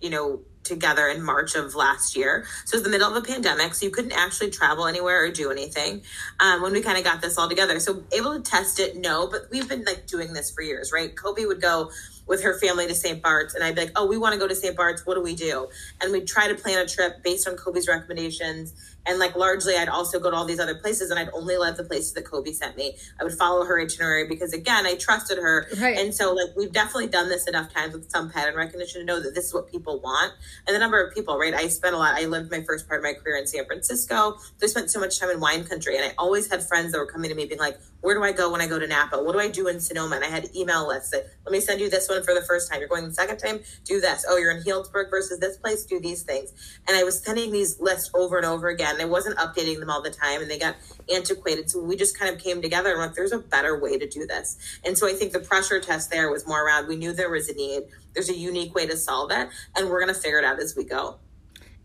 you 0.00 0.10
know, 0.10 0.42
together 0.62 1.08
in 1.08 1.20
March 1.20 1.56
of 1.56 1.74
last 1.74 2.16
year. 2.16 2.46
So 2.64 2.76
it 2.76 2.78
was 2.78 2.84
the 2.84 2.90
middle 2.90 3.10
of 3.10 3.16
a 3.16 3.26
pandemic, 3.26 3.74
so 3.74 3.84
you 3.84 3.92
couldn't 3.92 4.12
actually 4.12 4.50
travel 4.50 4.86
anywhere 4.86 5.24
or 5.24 5.30
do 5.30 5.50
anything 5.50 6.02
um, 6.38 6.62
when 6.62 6.72
we 6.72 6.80
kind 6.80 6.96
of 6.96 7.04
got 7.04 7.22
this 7.22 7.36
all 7.36 7.48
together. 7.48 7.80
So 7.80 8.04
able 8.12 8.34
to 8.34 8.40
test 8.40 8.78
it, 8.78 8.96
no, 8.96 9.28
but 9.28 9.42
we've 9.50 9.68
been 9.68 9.84
like 9.84 10.06
doing 10.06 10.32
this 10.32 10.50
for 10.50 10.62
years, 10.62 10.92
right? 10.92 11.14
Coabi 11.14 11.46
would 11.46 11.60
go 11.60 11.90
with 12.26 12.42
her 12.42 12.58
family 12.58 12.86
to 12.86 12.94
St. 12.94 13.22
Bart's, 13.22 13.54
and 13.54 13.62
I'd 13.62 13.74
be 13.74 13.82
like, 13.82 13.92
"Oh, 13.96 14.06
we 14.06 14.18
want 14.18 14.32
to 14.32 14.38
go 14.38 14.48
to 14.48 14.54
St. 14.54 14.76
Bart's. 14.76 15.04
What 15.04 15.14
do 15.14 15.22
we 15.22 15.34
do?" 15.34 15.68
And 16.00 16.12
we'd 16.12 16.26
try 16.26 16.48
to 16.48 16.54
plan 16.54 16.78
a 16.78 16.86
trip 16.86 17.22
based 17.22 17.46
on 17.48 17.56
Coabi's 17.56 17.88
recommendations. 17.88 18.72
And 19.06 19.18
like 19.18 19.36
largely, 19.36 19.76
I'd 19.76 19.90
also 19.90 20.18
go 20.18 20.30
to 20.30 20.36
all 20.36 20.46
these 20.46 20.60
other 20.60 20.76
places, 20.76 21.10
and 21.10 21.20
I'd 21.20 21.28
only 21.34 21.58
love 21.58 21.76
the 21.76 21.84
places 21.84 22.14
that 22.14 22.24
Coabi 22.24 22.54
sent 22.54 22.76
me. 22.76 22.96
I 23.20 23.24
would 23.24 23.34
follow 23.34 23.64
her 23.66 23.78
itinerary 23.78 24.26
because, 24.26 24.54
again, 24.54 24.86
I 24.86 24.94
trusted 24.94 25.36
her. 25.36 25.68
Right. 25.78 25.98
And 25.98 26.14
so, 26.14 26.32
like, 26.32 26.56
we've 26.56 26.72
definitely 26.72 27.08
done 27.08 27.28
this 27.28 27.46
enough 27.46 27.72
times 27.72 27.92
with 27.92 28.10
some 28.10 28.30
pattern 28.30 28.54
recognition 28.54 29.00
to 29.00 29.04
know 29.04 29.20
that 29.20 29.34
this 29.34 29.44
is 29.44 29.52
what 29.52 29.70
people 29.70 30.00
want. 30.00 30.32
And 30.66 30.74
the 30.74 30.78
number 30.78 31.02
of 31.04 31.12
people, 31.12 31.38
right? 31.38 31.52
I 31.52 31.68
spent 31.68 31.94
a 31.94 31.98
lot. 31.98 32.14
I 32.14 32.24
lived 32.24 32.50
my 32.50 32.62
first 32.62 32.88
part 32.88 33.00
of 33.00 33.04
my 33.04 33.12
career 33.12 33.36
in 33.36 33.46
San 33.46 33.66
Francisco. 33.66 34.38
So 34.38 34.64
I 34.64 34.66
spent 34.68 34.90
so 34.90 35.00
much 35.00 35.20
time 35.20 35.28
in 35.28 35.38
wine 35.38 35.64
country, 35.64 35.96
and 35.98 36.04
I 36.06 36.14
always 36.16 36.50
had 36.50 36.66
friends 36.66 36.92
that 36.92 36.98
were 36.98 37.06
coming 37.06 37.28
to 37.28 37.36
me 37.36 37.44
being 37.44 37.60
like, 37.60 37.78
"Where 38.00 38.14
do 38.14 38.22
I 38.22 38.32
go 38.32 38.50
when 38.50 38.62
I 38.62 38.66
go 38.66 38.78
to 38.78 38.86
Napa? 38.86 39.22
What 39.22 39.32
do 39.32 39.38
I 39.38 39.48
do 39.48 39.68
in 39.68 39.80
Sonoma?" 39.80 40.16
And 40.16 40.24
I 40.24 40.28
had 40.28 40.48
email 40.56 40.88
lists 40.88 41.10
that 41.10 41.26
let 41.44 41.52
me 41.52 41.60
send 41.60 41.82
you 41.82 41.90
this 41.90 42.08
one 42.08 42.13
for 42.22 42.34
the 42.34 42.42
first 42.42 42.70
time. 42.70 42.80
You're 42.80 42.88
going 42.88 43.04
the 43.04 43.14
second 43.14 43.38
time, 43.38 43.60
do 43.84 44.00
this. 44.00 44.24
Oh, 44.28 44.36
you're 44.36 44.50
in 44.50 44.62
Healdsburg 44.62 45.10
versus 45.10 45.40
this 45.40 45.56
place, 45.56 45.84
do 45.84 45.98
these 45.98 46.22
things. 46.22 46.52
And 46.86 46.96
I 46.96 47.04
was 47.04 47.22
sending 47.22 47.50
these 47.50 47.80
lists 47.80 48.10
over 48.14 48.36
and 48.36 48.46
over 48.46 48.68
again. 48.68 49.00
I 49.00 49.04
wasn't 49.04 49.38
updating 49.38 49.80
them 49.80 49.90
all 49.90 50.02
the 50.02 50.10
time 50.10 50.42
and 50.42 50.50
they 50.50 50.58
got 50.58 50.76
antiquated. 51.12 51.70
So 51.70 51.80
we 51.80 51.96
just 51.96 52.18
kind 52.18 52.34
of 52.34 52.42
came 52.42 52.62
together 52.62 52.90
and 52.90 53.00
like, 53.00 53.14
there's 53.14 53.32
a 53.32 53.38
better 53.38 53.78
way 53.78 53.98
to 53.98 54.08
do 54.08 54.26
this. 54.26 54.56
And 54.84 54.96
so 54.96 55.08
I 55.08 55.12
think 55.12 55.32
the 55.32 55.40
pressure 55.40 55.80
test 55.80 56.10
there 56.10 56.30
was 56.30 56.46
more 56.46 56.64
around 56.64 56.88
we 56.88 56.96
knew 56.96 57.12
there 57.12 57.30
was 57.30 57.48
a 57.48 57.54
need. 57.54 57.84
There's 58.12 58.28
a 58.28 58.36
unique 58.36 58.74
way 58.74 58.86
to 58.86 58.96
solve 58.96 59.32
it, 59.32 59.48
and 59.74 59.90
we're 59.90 59.98
gonna 59.98 60.14
figure 60.14 60.38
it 60.38 60.44
out 60.44 60.60
as 60.60 60.76
we 60.76 60.84
go 60.84 61.18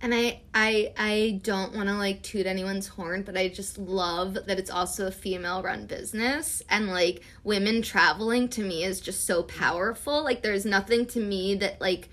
and 0.02 0.14
I 0.14 0.42
I 0.54 0.94
I 0.98 1.40
don't 1.44 1.76
want 1.76 1.90
to 1.90 1.96
like 1.96 2.22
toot 2.24 2.46
anyone's 2.46 2.88
horn, 2.88 3.24
but 3.24 3.38
I 3.38 3.50
just 3.50 3.78
love 3.78 4.34
that 4.34 4.60
it's 4.60 4.70
also 4.70 5.08
a 5.08 5.12
female 5.12 5.62
run 5.62 5.88
business 5.88 6.62
and 6.70 6.88
like 6.88 7.22
women 7.44 7.82
traveling 7.82 8.48
to 8.50 8.64
me 8.64 8.84
is 8.84 9.02
just 9.02 9.26
so 9.26 9.44
powerful. 9.44 10.24
Like 10.24 10.42
there's 10.42 10.66
nothing 10.66 11.06
to 11.08 11.20
me 11.20 11.56
that 11.56 11.82
like 11.82 12.10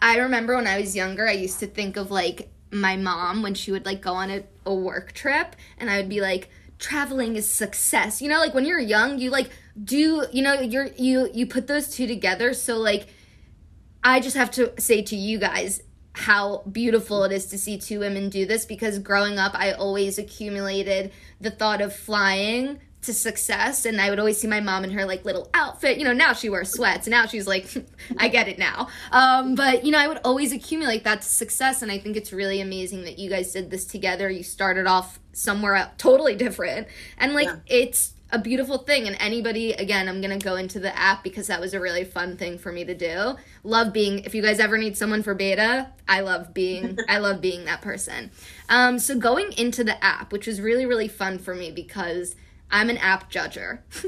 I 0.00 0.18
remember 0.18 0.56
when 0.56 0.66
I 0.66 0.78
was 0.78 0.96
younger, 0.96 1.28
I 1.28 1.32
used 1.32 1.60
to 1.60 1.66
think 1.66 1.96
of 1.96 2.10
like 2.10 2.50
my 2.70 2.96
mom 2.96 3.42
when 3.42 3.54
she 3.54 3.70
would 3.70 3.86
like 3.86 4.02
go 4.02 4.14
on 4.14 4.30
a, 4.30 4.42
a 4.64 4.74
work 4.74 5.12
trip 5.12 5.54
and 5.78 5.88
I 5.88 5.98
would 5.98 6.08
be 6.08 6.20
like 6.20 6.50
traveling 6.78 7.36
is 7.36 7.48
success. 7.48 8.20
You 8.20 8.28
know, 8.28 8.40
like 8.40 8.54
when 8.54 8.66
you're 8.66 8.80
young, 8.80 9.18
you 9.18 9.30
like 9.30 9.50
do, 9.82 10.26
you 10.32 10.42
know, 10.42 10.60
you're 10.60 10.88
you 10.96 11.30
you 11.32 11.46
put 11.46 11.68
those 11.68 11.88
two 11.88 12.08
together 12.08 12.52
so 12.54 12.76
like 12.76 13.06
I 14.02 14.20
just 14.20 14.36
have 14.36 14.50
to 14.52 14.72
say 14.80 15.02
to 15.02 15.16
you 15.16 15.38
guys, 15.38 15.82
how 16.16 16.62
beautiful 16.72 17.24
it 17.24 17.32
is 17.32 17.44
to 17.46 17.58
see 17.58 17.76
two 17.76 17.98
women 17.98 18.30
do 18.30 18.46
this 18.46 18.64
because 18.64 18.98
growing 18.98 19.38
up 19.38 19.52
I 19.54 19.72
always 19.72 20.18
accumulated 20.18 21.12
the 21.42 21.50
thought 21.50 21.82
of 21.82 21.94
flying 21.94 22.80
to 23.02 23.12
success 23.12 23.84
and 23.84 24.00
I 24.00 24.08
would 24.08 24.18
always 24.18 24.40
see 24.40 24.48
my 24.48 24.60
mom 24.60 24.82
in 24.82 24.90
her 24.92 25.04
like 25.04 25.26
little 25.26 25.50
outfit. 25.52 25.98
You 25.98 26.04
know, 26.04 26.14
now 26.14 26.32
she 26.32 26.48
wears 26.48 26.72
sweats 26.72 27.06
and 27.06 27.12
now 27.12 27.26
she's 27.26 27.46
like 27.46 27.70
I 28.18 28.28
get 28.28 28.48
it 28.48 28.58
now. 28.58 28.88
Um, 29.12 29.54
but 29.54 29.84
you 29.84 29.92
know, 29.92 29.98
I 29.98 30.08
would 30.08 30.20
always 30.24 30.52
accumulate 30.52 31.04
that 31.04 31.20
to 31.20 31.28
success 31.28 31.82
and 31.82 31.92
I 31.92 31.98
think 31.98 32.16
it's 32.16 32.32
really 32.32 32.62
amazing 32.62 33.02
that 33.02 33.18
you 33.18 33.28
guys 33.28 33.52
did 33.52 33.70
this 33.70 33.84
together. 33.84 34.30
You 34.30 34.42
started 34.42 34.86
off 34.86 35.20
somewhere 35.32 35.92
totally 35.98 36.34
different 36.34 36.88
and 37.18 37.34
like 37.34 37.48
yeah. 37.48 37.56
it's 37.66 38.14
a 38.30 38.38
beautiful 38.38 38.78
thing 38.78 39.06
and 39.06 39.16
anybody 39.20 39.72
again 39.72 40.08
i'm 40.08 40.20
gonna 40.20 40.38
go 40.38 40.56
into 40.56 40.80
the 40.80 40.96
app 40.98 41.22
because 41.22 41.46
that 41.46 41.60
was 41.60 41.74
a 41.74 41.80
really 41.80 42.04
fun 42.04 42.36
thing 42.36 42.58
for 42.58 42.72
me 42.72 42.84
to 42.84 42.94
do 42.94 43.36
love 43.62 43.92
being 43.92 44.18
if 44.20 44.34
you 44.34 44.42
guys 44.42 44.58
ever 44.58 44.76
need 44.76 44.96
someone 44.96 45.22
for 45.22 45.34
beta 45.34 45.88
i 46.08 46.20
love 46.20 46.52
being 46.52 46.98
i 47.08 47.18
love 47.18 47.40
being 47.40 47.64
that 47.64 47.80
person 47.80 48.30
um, 48.68 48.98
so 48.98 49.16
going 49.16 49.52
into 49.52 49.84
the 49.84 50.02
app 50.04 50.32
which 50.32 50.46
was 50.46 50.60
really 50.60 50.86
really 50.86 51.08
fun 51.08 51.38
for 51.38 51.54
me 51.54 51.70
because 51.70 52.34
I'm 52.70 52.90
an 52.90 52.98
app 52.98 53.30
judger. 53.30 53.78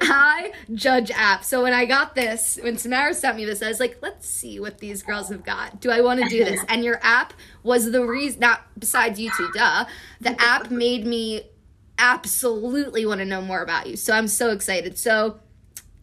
I 0.00 0.52
judge 0.72 1.10
apps. 1.10 1.44
So 1.44 1.62
when 1.62 1.74
I 1.74 1.84
got 1.84 2.14
this, 2.14 2.58
when 2.62 2.78
Samara 2.78 3.12
sent 3.12 3.36
me 3.36 3.44
this, 3.44 3.62
I 3.62 3.68
was 3.68 3.78
like, 3.78 3.98
let's 4.00 4.26
see 4.26 4.58
what 4.58 4.78
these 4.78 5.02
girls 5.02 5.28
have 5.28 5.44
got. 5.44 5.80
Do 5.80 5.90
I 5.90 6.00
want 6.00 6.22
to 6.22 6.28
do 6.28 6.44
this? 6.44 6.64
And 6.74 6.82
your 6.82 6.98
app 7.02 7.34
was 7.62 7.92
the 7.92 8.04
reason, 8.04 8.40
not 8.40 8.62
besides 8.78 9.20
YouTube, 9.20 9.52
duh. 9.52 9.84
The 10.20 10.34
app 10.40 10.70
made 10.70 11.06
me 11.06 11.42
absolutely 11.98 13.06
want 13.06 13.20
to 13.20 13.24
know 13.24 13.40
more 13.40 13.62
about 13.62 13.86
you. 13.86 13.96
So 13.96 14.12
I'm 14.12 14.28
so 14.28 14.50
excited. 14.50 14.98
So 14.98 15.38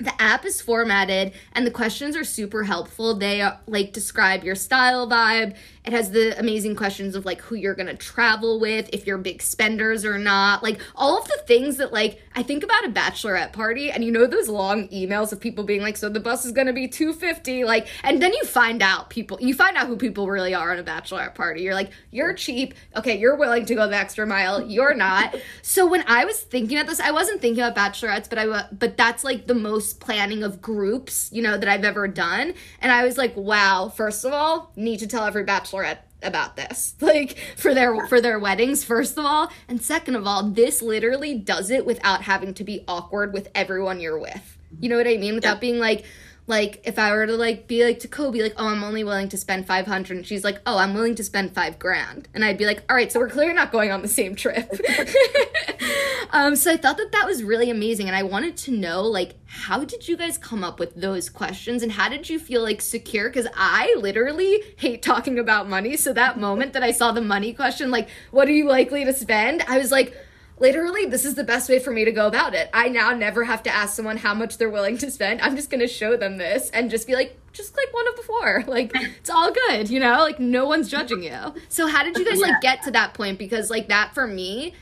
the 0.02 0.22
app 0.22 0.46
is 0.46 0.62
formatted 0.62 1.34
and 1.54 1.66
the 1.66 1.72
questions 1.72 2.16
are 2.16 2.24
super 2.24 2.64
helpful. 2.64 3.16
They 3.16 3.42
uh, 3.42 3.58
like 3.68 3.94
describe 3.94 4.44
your 4.44 4.56
style 4.56 5.10
vibe. 5.10 5.56
It 5.84 5.94
has 5.94 6.12
the 6.12 6.38
amazing 6.40 6.76
questions 6.76 7.16
of 7.16 7.26
like 7.26 7.42
who 7.42 7.56
you're 7.56 7.74
going 7.74 7.88
to 7.88 7.96
travel 7.96 8.60
with, 8.60 8.90
if 8.94 9.08
you're 9.08 9.18
big 9.18 9.42
spenders 9.42 10.06
or 10.06 10.18
not. 10.18 10.62
Like 10.62 10.80
all 10.96 11.20
of 11.20 11.28
the 11.28 11.42
things 11.48 11.78
that 11.78 11.92
like 11.92 12.22
I 12.36 12.44
think 12.44 12.64
about 12.64 12.86
a 12.86 12.90
bachelorette 12.90 13.52
party 13.52 13.92
and 13.92 14.04
you 14.04 14.12
know 14.12 14.28
those 14.28 14.48
long 14.48 14.88
emails 14.90 15.32
of 15.32 15.40
people 15.40 15.64
being 15.64 15.82
like 15.82 15.98
so 15.98 16.10
the 16.10 16.20
bus 16.20 16.46
is 16.46 16.52
going 16.52 16.68
to 16.68 16.74
be 16.74 16.88
250 16.88 17.64
like 17.64 17.88
and 18.04 18.22
then 18.22 18.34
you 18.34 18.44
find 18.44 18.82
out 18.82 19.10
people 19.10 19.40
you 19.42 19.54
find 19.54 19.76
out 19.76 19.88
who 19.88 19.98
people 19.98 20.28
really 20.28 20.54
are 20.54 20.72
on 20.72 20.80
a 20.80 20.84
bachelorette 20.84 21.36
party. 21.36 21.62
You're 21.62 21.76
like 21.76 21.92
you're 22.12 22.34
cheap. 22.34 22.74
Okay, 22.96 23.18
you're 23.18 23.36
willing 23.36 23.66
to 23.66 23.76
go 23.76 23.88
the 23.88 23.96
extra 23.96 24.26
mile. 24.28 24.62
You're 24.62 24.94
not. 24.94 25.36
so 25.62 25.88
when 25.88 26.04
I 26.08 26.26
was 26.26 26.40
thinking 26.40 26.78
about 26.78 26.90
this, 26.90 27.00
I 27.00 27.12
wasn't 27.12 27.42
thinking 27.42 27.64
about 27.64 27.76
bachelorettes, 27.76 28.30
but 28.30 28.38
I 28.38 28.68
but 28.72 28.98
that's 28.98 29.24
like 29.24 29.48
the 29.48 29.56
most 29.56 29.91
planning 29.94 30.44
of 30.44 30.62
groups, 30.62 31.30
you 31.32 31.42
know, 31.42 31.58
that 31.58 31.68
I've 31.68 31.84
ever 31.84 32.08
done. 32.08 32.54
And 32.82 32.92
I 32.92 33.04
was 33.04 33.18
like, 33.18 33.36
wow, 33.36 33.92
first 33.96 34.26
of 34.26 34.34
all, 34.34 34.72
need 34.76 35.00
to 35.00 35.08
tell 35.08 35.26
every 35.26 35.46
bachelorette 35.46 36.00
about 36.24 36.56
this 36.56 36.94
like 37.02 37.36
for 37.58 37.74
their 37.74 38.06
for 38.08 38.22
their 38.22 38.38
weddings 38.38 38.84
first 38.84 39.18
of 39.18 39.26
all. 39.26 39.52
And 39.68 39.82
second 39.82 40.16
of 40.16 40.28
all 40.28 40.44
this 40.44 40.82
literally 40.82 41.38
does 41.38 41.70
it 41.70 41.86
without 41.86 42.22
having 42.22 42.54
to 42.56 42.64
be 42.64 42.84
awkward 42.88 43.34
with 43.34 43.50
everyone 43.56 44.00
you're 44.00 44.20
with. 44.20 44.58
You 44.80 44.90
know 44.90 44.98
what 44.98 45.08
i 45.08 45.18
mean? 45.18 45.36
Without 45.36 45.60
being 45.60 45.80
like 45.80 46.06
like 46.52 46.82
if 46.84 47.00
I 47.00 47.14
were 47.14 47.26
to 47.26 47.36
like 47.36 47.66
be 47.68 47.84
like 47.84 48.00
to 48.02 48.10
Coabi, 48.10 48.44
like, 48.44 48.54
oh, 48.58 48.68
I'm 48.68 48.84
only 48.84 49.06
willing 49.06 49.30
to 49.30 49.38
spend 49.38 49.66
five 49.66 49.88
hundred, 49.88 50.18
and 50.18 50.28
she's 50.28 50.44
like, 50.44 50.60
oh, 50.66 50.78
I'm 50.78 50.94
willing 50.94 51.16
to 51.16 51.24
spend 51.24 51.56
five 51.56 51.80
grand, 51.80 52.28
and 52.34 52.44
I'd 52.44 52.58
be 52.58 52.66
like, 52.66 52.84
all 52.90 52.96
right, 52.96 53.10
so 53.12 53.20
we're 53.20 53.30
clearly 53.30 53.54
not 53.54 53.72
going 53.72 53.90
on 53.90 54.02
the 54.02 54.10
same 54.10 54.36
trip. 54.36 54.70
um, 56.32 56.58
so 56.58 56.74
I 56.74 56.78
thought 56.78 56.98
that 56.98 57.14
that 57.14 57.26
was 57.26 57.42
really 57.42 57.72
amazing, 57.72 58.08
and 58.08 58.16
I 58.16 58.24
wanted 58.24 58.58
to 58.58 58.72
know 58.72 59.02
like, 59.02 59.36
how 59.48 59.86
did 59.86 60.10
you 60.10 60.18
guys 60.18 60.38
come 60.38 60.64
up 60.64 60.78
with 60.78 60.94
those 60.94 61.30
questions, 61.30 61.84
and 61.84 61.92
how 61.94 62.10
did 62.10 62.30
you 62.30 62.38
feel 62.38 62.62
like 62.62 62.82
secure? 62.82 63.30
Because 63.30 63.48
I 63.56 63.96
literally 63.98 64.62
hate 64.76 65.02
talking 65.02 65.40
about 65.40 65.70
money, 65.70 65.96
so 65.96 66.12
that 66.12 66.38
moment 66.38 66.74
that 66.74 66.84
I 66.84 66.92
saw 66.92 67.14
the 67.14 67.22
money 67.22 67.54
question, 67.54 67.92
like, 67.92 68.10
what 68.32 68.50
are 68.50 68.54
you 68.54 68.68
likely 68.68 69.06
to 69.06 69.14
spend? 69.14 69.64
I 69.70 69.78
was 69.78 69.90
like 69.90 70.14
literally 70.62 71.08
this 71.08 71.26
is 71.26 71.34
the 71.34 71.44
best 71.44 71.68
way 71.70 71.80
for 71.80 71.92
me 71.92 72.06
to 72.06 72.12
go 72.12 72.28
about 72.28 72.54
it. 72.54 72.70
I 72.74 72.88
now 72.88 73.12
never 73.12 73.44
have 73.44 73.64
to 73.64 73.74
ask 73.74 73.96
someone 73.96 74.18
how 74.18 74.34
much 74.34 74.58
they're 74.58 74.70
willing 74.70 74.98
to 75.00 75.10
spend. 75.10 75.42
I'm 75.42 75.56
just 75.56 75.70
going 75.70 75.82
to 75.82 75.88
show 75.88 76.16
them 76.16 76.38
this 76.38 76.70
and 76.70 76.90
just 76.90 77.08
be 77.08 77.16
like 77.16 77.38
just 77.52 77.74
click 77.74 77.92
one 77.92 78.08
of 78.08 78.16
the 78.16 78.22
four. 78.22 78.64
Like 78.72 78.92
it's 78.96 79.30
all 79.30 79.52
good 79.52 79.90
you 79.90 80.00
know? 80.00 80.20
Like 80.20 80.40
no 80.40 80.66
one's 80.66 80.90
judging 80.90 81.24
you. 81.24 81.56
So 81.68 81.88
how 81.88 82.04
did 82.04 82.16
you 82.16 82.24
guys 82.24 82.40
like 82.40 82.62
get 82.62 82.84
to 82.84 82.92
that 82.92 83.14
point? 83.16 83.40
Because 83.40 83.70
like 83.70 83.90
that 83.90 84.14
for 84.14 84.28
me 84.28 84.74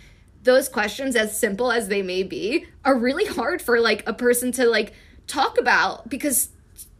those 0.44 0.70
questions 0.70 1.16
as 1.16 1.38
simple 1.38 1.72
as 1.72 1.88
they 1.88 2.02
may 2.02 2.24
be 2.24 2.66
are 2.86 2.98
really 2.98 3.26
hard 3.26 3.62
for 3.62 3.80
like 3.80 4.08
a 4.08 4.14
person 4.14 4.52
to 4.54 4.66
like 4.66 4.94
talk 5.28 5.58
about 5.58 6.10
because 6.10 6.50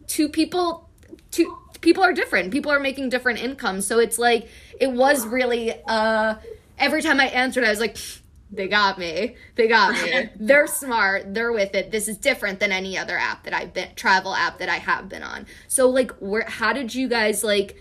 two 0.08 0.30
people 0.30 0.90
two 1.32 1.58
people 1.82 2.04
are 2.04 2.14
different. 2.14 2.52
People 2.52 2.72
are 2.72 2.80
making 2.80 3.10
different 3.10 3.42
incomes. 3.44 3.86
So 3.86 4.00
it's 4.00 4.18
like 4.18 4.48
it 4.80 4.92
was 4.92 5.28
really 5.28 5.74
uh 5.86 6.36
every 6.78 7.02
time 7.02 7.20
i 7.20 7.28
answered 7.28 7.66
i 7.66 7.70
was 7.70 7.82
like 7.82 7.98
they 8.52 8.68
got 8.68 8.98
me. 8.98 9.36
They 9.56 9.68
got 9.68 9.94
me. 9.94 10.30
they're 10.40 10.68
smart. 10.68 11.34
They're 11.34 11.52
with 11.52 11.76
it. 11.76 11.92
This 11.92 12.08
is 12.08 12.18
different 12.18 12.60
than 12.60 12.72
any 12.72 12.98
other 12.98 13.18
app 13.18 13.44
that 13.44 13.54
I've 13.54 13.74
been 13.74 13.94
travel 13.96 14.34
app 14.34 14.60
that 14.60 14.70
I 14.70 14.78
have 14.78 15.08
been 15.08 15.24
on. 15.24 15.46
So 15.68 15.90
like 15.90 16.12
where 16.20 16.46
how 16.48 16.74
did 16.74 16.94
you 16.96 17.08
guys 17.08 17.44
like 17.44 17.78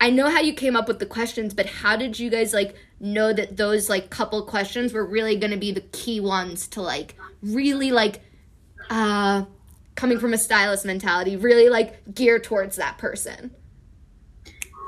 I 0.00 0.10
know 0.10 0.28
how 0.28 0.40
you 0.40 0.52
came 0.52 0.74
up 0.76 0.88
with 0.88 0.98
the 0.98 1.06
questions, 1.06 1.54
but 1.54 1.66
how 1.66 1.96
did 1.96 2.18
you 2.18 2.28
guys 2.28 2.52
like 2.52 2.74
know 3.00 3.32
that 3.32 3.56
those 3.56 3.88
like 3.88 4.10
couple 4.10 4.42
questions 4.44 4.92
were 4.92 5.06
really 5.06 5.36
going 5.36 5.52
to 5.52 5.56
be 5.56 5.72
the 5.72 5.80
key 5.80 6.20
ones 6.20 6.66
to 6.68 6.82
like 6.82 7.14
really 7.40 7.92
like 7.92 8.20
uh 8.90 9.44
coming 9.94 10.18
from 10.18 10.34
a 10.34 10.38
stylist 10.38 10.84
mentality, 10.84 11.36
really 11.36 11.68
like 11.68 12.14
gear 12.14 12.38
towards 12.38 12.76
that 12.76 12.98
person? 12.98 13.54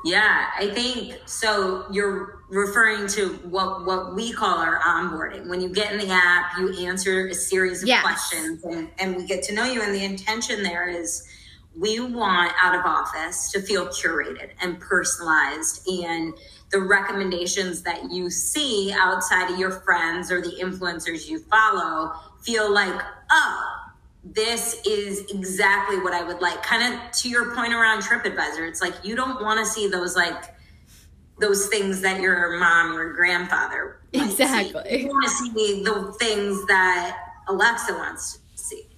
Yeah, 0.05 0.50
I 0.59 0.69
think 0.69 1.19
so. 1.25 1.87
You're 1.91 2.44
referring 2.54 3.08
to 3.08 3.30
what 3.49 3.84
what 3.84 4.14
we 4.14 4.32
call 4.32 4.58
our 4.58 4.78
onboarding. 4.80 5.49
When 5.49 5.61
you 5.61 5.68
get 5.68 5.92
in 5.92 5.99
the 5.99 6.11
app, 6.11 6.56
you 6.58 6.87
answer 6.87 7.26
a 7.26 7.34
series 7.34 7.82
of 7.82 7.88
yes. 7.88 8.02
questions, 8.02 8.64
and, 8.64 8.88
and 8.99 9.16
we 9.16 9.26
get 9.26 9.42
to 9.44 9.54
know 9.54 9.64
you. 9.64 9.82
And 9.82 9.94
the 9.94 10.04
intention 10.04 10.62
there 10.62 10.88
is 10.88 11.28
we 11.76 11.99
want 11.99 12.52
out 12.62 12.78
of 12.78 12.87
office 12.87 13.50
to 13.50 13.61
feel 13.61 13.87
curated 13.88 14.50
and 14.61 14.78
personalized 14.78 15.88
and 15.88 16.34
the 16.70 16.78
recommendations 16.80 17.82
that 17.82 18.11
you 18.12 18.30
see 18.30 18.92
outside 18.96 19.50
of 19.52 19.58
your 19.58 19.70
friends 19.70 20.30
or 20.30 20.40
the 20.40 20.56
influencers 20.61 21.28
you 21.28 21.40
follow 21.40 22.12
feel 22.42 22.73
like 22.73 23.00
oh 23.32 23.84
this 24.25 24.80
is 24.87 25.30
exactly 25.30 25.99
what 25.99 26.14
I 26.14 26.23
would 26.23 26.40
like. 26.40 26.62
Kind 26.62 26.94
of 26.94 27.12
to 27.12 27.28
your 27.28 27.54
point 27.54 27.75
around 27.75 28.02
TripAdvisor, 28.02 28.66
it's 28.66 28.80
like 28.80 28.94
you 29.02 29.14
don't 29.16 29.42
want 29.42 29.61
to 29.61 29.66
see 29.66 29.87
those 29.88 30.16
like 30.16 30.53
those 31.41 31.67
things 31.67 32.00
that 32.00 32.21
your 32.21 32.59
mom 32.59 32.97
or 32.97 33.12
grandfather 33.12 34.00
exactly. 34.12 35.03
You 35.03 35.09
want 35.09 35.25
to 35.25 35.31
see 35.31 35.83
the 35.83 36.14
things 36.19 36.64
that 36.67 37.19
Alexa 37.49 37.93
wants 37.95 38.35
to 38.35 38.59
see. 38.59 38.88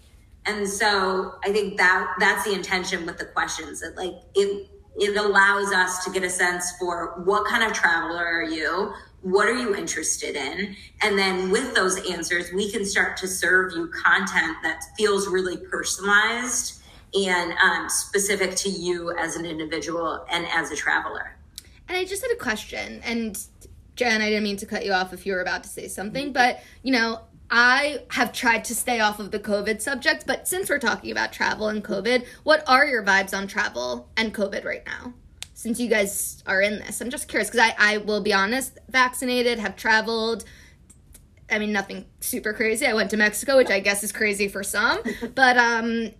And 0.44 0.68
so 0.68 1.34
I 1.44 1.52
think 1.52 1.76
that 1.78 2.14
that's 2.20 2.44
the 2.44 2.52
intention 2.52 3.06
with 3.06 3.18
the 3.18 3.24
questions 3.24 3.80
that 3.80 3.96
like 3.96 4.14
it 4.34 4.68
it 4.98 5.16
allows 5.16 5.72
us 5.72 6.04
to 6.04 6.10
get 6.10 6.22
a 6.22 6.30
sense 6.30 6.72
for 6.78 7.20
what 7.24 7.46
kind 7.46 7.62
of 7.62 7.74
traveler 7.74 8.24
are 8.24 8.44
you? 8.44 8.94
What 9.20 9.46
are 9.46 9.54
you 9.54 9.74
interested 9.74 10.36
in? 10.36 10.74
And 11.02 11.18
then 11.18 11.50
with 11.50 11.74
those 11.74 12.10
answers, 12.10 12.50
we 12.54 12.70
can 12.70 12.84
start 12.84 13.16
to 13.18 13.28
serve 13.28 13.72
you 13.72 13.88
content 13.88 14.56
that 14.62 14.82
feels 14.96 15.28
really 15.28 15.58
personalized 15.58 16.80
and 17.12 17.52
um, 17.58 17.90
specific 17.90 18.56
to 18.56 18.70
you 18.70 19.14
as 19.18 19.36
an 19.36 19.44
individual 19.44 20.24
and 20.30 20.46
as 20.46 20.70
a 20.70 20.76
traveler. 20.76 21.36
And 21.88 21.96
I 21.96 22.04
just 22.04 22.22
had 22.22 22.32
a 22.32 22.36
question, 22.36 23.00
and 23.04 23.38
Jen, 23.94 24.20
I 24.20 24.28
didn't 24.28 24.44
mean 24.44 24.56
to 24.58 24.66
cut 24.66 24.84
you 24.84 24.92
off 24.92 25.12
if 25.12 25.24
you 25.24 25.32
were 25.32 25.40
about 25.40 25.62
to 25.62 25.68
say 25.68 25.88
something, 25.88 26.32
but 26.32 26.62
you 26.82 26.92
know, 26.92 27.20
I 27.48 28.00
have 28.10 28.32
tried 28.32 28.64
to 28.64 28.74
stay 28.74 28.98
off 28.98 29.20
of 29.20 29.30
the 29.30 29.38
COVID 29.38 29.80
subject, 29.80 30.26
but 30.26 30.48
since 30.48 30.68
we're 30.68 30.80
talking 30.80 31.12
about 31.12 31.32
travel 31.32 31.68
and 31.68 31.84
COVID, 31.84 32.26
what 32.42 32.64
are 32.66 32.86
your 32.86 33.04
vibes 33.04 33.36
on 33.36 33.46
travel 33.46 34.08
and 34.16 34.34
COVID 34.34 34.64
right 34.64 34.84
now? 34.84 35.14
since 35.56 35.80
you 35.80 35.88
guys 35.88 36.42
are 36.46 36.60
in 36.60 36.78
this. 36.80 37.00
I'm 37.00 37.08
just 37.08 37.28
curious 37.28 37.48
because 37.48 37.72
I, 37.78 37.94
I 37.94 37.96
will 37.96 38.20
be 38.20 38.32
honest, 38.32 38.78
vaccinated, 38.90 39.58
have 39.58 39.74
traveled. 39.74 40.44
I 41.50 41.58
mean, 41.58 41.72
nothing 41.72 42.04
super 42.20 42.52
crazy. 42.52 42.86
I 42.86 42.92
went 42.92 43.10
to 43.10 43.16
Mexico, 43.16 43.56
which 43.56 43.70
I 43.70 43.80
guess 43.80 44.04
is 44.04 44.12
crazy 44.12 44.48
for 44.48 44.62
some, 44.62 45.00
but 45.34 45.56
um, 45.56 46.10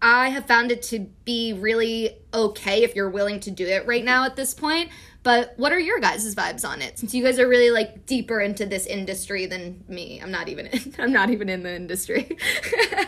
I 0.00 0.28
have 0.28 0.46
found 0.46 0.70
it 0.70 0.82
to 0.84 1.00
be 1.24 1.52
really 1.54 2.18
okay 2.32 2.84
if 2.84 2.94
you're 2.94 3.10
willing 3.10 3.40
to 3.40 3.50
do 3.50 3.66
it 3.66 3.86
right 3.86 4.04
now 4.04 4.24
at 4.24 4.36
this 4.36 4.54
point. 4.54 4.90
But 5.24 5.54
what 5.56 5.72
are 5.72 5.78
your 5.78 5.98
guys' 5.98 6.32
vibes 6.34 6.66
on 6.66 6.80
it? 6.80 6.98
Since 6.98 7.12
you 7.12 7.24
guys 7.24 7.38
are 7.38 7.48
really 7.48 7.70
like 7.70 8.06
deeper 8.06 8.40
into 8.40 8.64
this 8.64 8.86
industry 8.86 9.46
than 9.46 9.84
me, 9.88 10.20
I'm 10.22 10.30
not 10.30 10.48
even 10.48 10.68
in, 10.68 10.94
I'm 10.98 11.12
not 11.12 11.30
even 11.30 11.48
in 11.48 11.64
the 11.64 11.74
industry. 11.74 12.38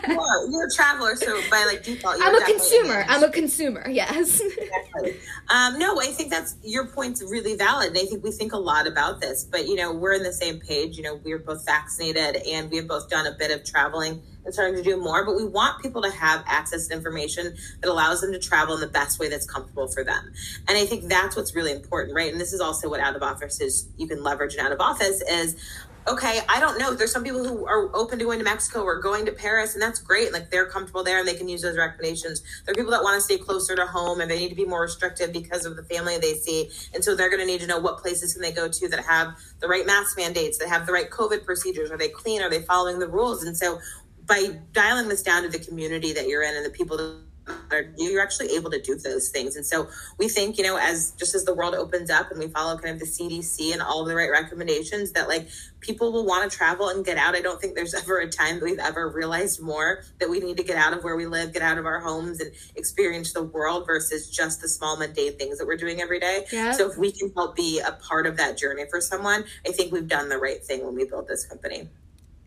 well, 0.07 0.51
you're 0.51 0.67
a 0.67 0.71
traveler, 0.75 1.15
so 1.15 1.39
by 1.49 1.65
like 1.65 1.83
default, 1.83 2.17
I'm 2.21 2.35
a 2.35 2.45
consumer. 2.45 3.05
I'm 3.07 3.23
a 3.23 3.31
consumer. 3.31 3.89
Yes. 3.89 4.41
exactly. 4.41 5.17
Um, 5.49 5.79
no, 5.79 5.99
I 5.99 6.07
think 6.07 6.29
that's 6.29 6.57
your 6.63 6.87
point's 6.87 7.23
really 7.23 7.55
valid. 7.55 7.89
And 7.89 7.97
I 7.97 8.05
think 8.05 8.23
we 8.23 8.31
think 8.31 8.53
a 8.53 8.57
lot 8.57 8.87
about 8.87 9.21
this, 9.21 9.43
but 9.43 9.67
you 9.67 9.75
know, 9.75 9.93
we're 9.93 10.13
in 10.13 10.23
the 10.23 10.33
same 10.33 10.59
page. 10.59 10.97
You 10.97 11.03
know, 11.03 11.19
we're 11.23 11.39
both 11.39 11.65
vaccinated 11.65 12.35
and 12.47 12.69
we 12.69 12.77
have 12.77 12.87
both 12.87 13.09
done 13.09 13.25
a 13.25 13.31
bit 13.31 13.51
of 13.51 13.63
traveling 13.65 14.21
and 14.43 14.53
starting 14.53 14.75
to 14.75 14.83
do 14.83 14.97
more, 14.97 15.25
but 15.25 15.35
we 15.35 15.45
want 15.45 15.81
people 15.81 16.01
to 16.01 16.09
have 16.09 16.43
access 16.47 16.87
to 16.87 16.93
information 16.93 17.55
that 17.81 17.89
allows 17.89 18.21
them 18.21 18.31
to 18.33 18.39
travel 18.39 18.75
in 18.75 18.81
the 18.81 18.87
best 18.87 19.10
way 19.19 19.29
that's 19.29 19.45
comfortable 19.45 19.87
for 19.87 20.03
them. 20.03 20.31
And 20.67 20.77
I 20.77 20.85
think 20.85 21.07
that's 21.07 21.35
what's 21.35 21.55
really 21.55 21.71
important, 21.71 22.15
right? 22.15 22.31
And 22.31 22.39
this 22.39 22.53
is 22.53 22.61
also 22.61 22.89
what 22.89 22.99
out 22.99 23.15
of 23.15 23.23
office 23.23 23.59
is 23.61 23.89
you 23.97 24.07
can 24.07 24.23
leverage 24.23 24.55
an 24.55 24.59
out 24.61 24.71
of 24.71 24.79
office 24.79 25.21
is 25.21 25.55
okay, 26.07 26.39
I 26.49 26.59
don't 26.59 26.79
know. 26.79 26.93
There's 26.93 27.11
some 27.11 27.23
people 27.23 27.45
who 27.45 27.65
are 27.65 27.95
open 27.95 28.17
to 28.19 28.25
going 28.25 28.39
to 28.39 28.45
Mexico 28.45 28.81
or 28.81 28.99
going 28.99 29.25
to 29.27 29.31
Paris, 29.31 29.73
and 29.73 29.81
that's 29.81 29.99
great. 29.99 30.33
Like 30.33 30.49
they're 30.49 30.65
comfortable 30.65 31.03
there 31.03 31.19
and 31.19 31.27
they 31.27 31.35
can 31.35 31.47
use 31.47 31.61
those 31.61 31.77
recommendations. 31.77 32.41
There 32.65 32.73
are 32.73 32.75
people 32.75 32.91
that 32.91 33.03
want 33.03 33.17
to 33.17 33.21
stay 33.21 33.37
closer 33.37 33.75
to 33.75 33.85
home 33.85 34.19
and 34.19 34.29
they 34.29 34.39
need 34.39 34.49
to 34.49 34.55
be 34.55 34.65
more 34.65 34.81
restrictive 34.81 35.31
because 35.31 35.65
of 35.65 35.75
the 35.75 35.83
family 35.83 36.17
they 36.17 36.33
see. 36.33 36.69
And 36.93 37.03
so 37.03 37.15
they're 37.15 37.29
going 37.29 37.41
to 37.41 37.45
need 37.45 37.61
to 37.61 37.67
know 37.67 37.79
what 37.79 37.99
places 37.99 38.33
can 38.33 38.41
they 38.41 38.51
go 38.51 38.67
to 38.67 38.87
that 38.89 39.05
have 39.05 39.37
the 39.59 39.67
right 39.67 39.85
mask 39.85 40.17
mandates, 40.17 40.57
that 40.57 40.69
have 40.69 40.87
the 40.87 40.93
right 40.93 41.09
COVID 41.09 41.45
procedures. 41.45 41.91
Are 41.91 41.97
they 41.97 42.09
clean? 42.09 42.41
Are 42.41 42.49
they 42.49 42.61
following 42.61 42.99
the 42.99 43.07
rules? 43.07 43.43
And 43.43 43.55
so 43.55 43.79
by 44.25 44.59
dialing 44.71 45.07
this 45.07 45.21
down 45.21 45.43
to 45.43 45.49
the 45.49 45.59
community 45.59 46.13
that 46.13 46.27
you're 46.27 46.43
in 46.43 46.55
and 46.55 46.65
the 46.65 46.69
people 46.69 47.21
you're 47.97 48.21
actually 48.21 48.55
able 48.55 48.69
to 48.69 48.81
do 48.81 48.95
those 48.95 49.29
things. 49.29 49.55
And 49.55 49.65
so 49.65 49.87
we 50.17 50.27
think, 50.27 50.57
you 50.57 50.63
know, 50.63 50.77
as 50.77 51.11
just 51.11 51.35
as 51.35 51.45
the 51.45 51.53
world 51.53 51.73
opens 51.73 52.09
up 52.09 52.31
and 52.31 52.39
we 52.39 52.47
follow 52.47 52.77
kind 52.77 52.93
of 52.93 52.99
the 52.99 53.05
CDC 53.05 53.73
and 53.73 53.81
all 53.81 54.01
of 54.01 54.07
the 54.07 54.15
right 54.15 54.29
recommendations, 54.29 55.11
that 55.13 55.27
like 55.27 55.49
people 55.79 56.11
will 56.11 56.25
want 56.25 56.49
to 56.49 56.55
travel 56.55 56.89
and 56.89 57.03
get 57.05 57.17
out. 57.17 57.35
I 57.35 57.41
don't 57.41 57.59
think 57.59 57.75
there's 57.75 57.93
ever 58.01 58.19
a 58.19 58.29
time 58.29 58.59
that 58.59 58.65
we've 58.65 58.79
ever 58.79 59.09
realized 59.09 59.61
more 59.61 60.03
that 60.19 60.29
we 60.29 60.39
need 60.39 60.57
to 60.57 60.63
get 60.63 60.77
out 60.77 60.93
of 60.93 61.03
where 61.03 61.15
we 61.15 61.25
live, 61.25 61.53
get 61.53 61.61
out 61.61 61.77
of 61.77 61.85
our 61.85 61.99
homes 61.99 62.39
and 62.39 62.51
experience 62.75 63.33
the 63.33 63.43
world 63.43 63.85
versus 63.87 64.29
just 64.29 64.61
the 64.61 64.67
small 64.67 64.97
mundane 64.97 65.37
things 65.37 65.57
that 65.57 65.65
we're 65.65 65.77
doing 65.77 66.01
every 66.01 66.19
day. 66.19 66.45
Yep. 66.51 66.75
So 66.75 66.91
if 66.91 66.97
we 66.97 67.11
can 67.11 67.31
help 67.35 67.55
be 67.55 67.79
a 67.79 67.93
part 67.93 68.27
of 68.27 68.37
that 68.37 68.57
journey 68.57 68.83
for 68.89 69.01
someone, 69.01 69.45
I 69.65 69.71
think 69.71 69.91
we've 69.91 70.07
done 70.07 70.29
the 70.29 70.37
right 70.37 70.63
thing 70.63 70.85
when 70.85 70.95
we 70.95 71.05
built 71.05 71.27
this 71.27 71.45
company 71.45 71.89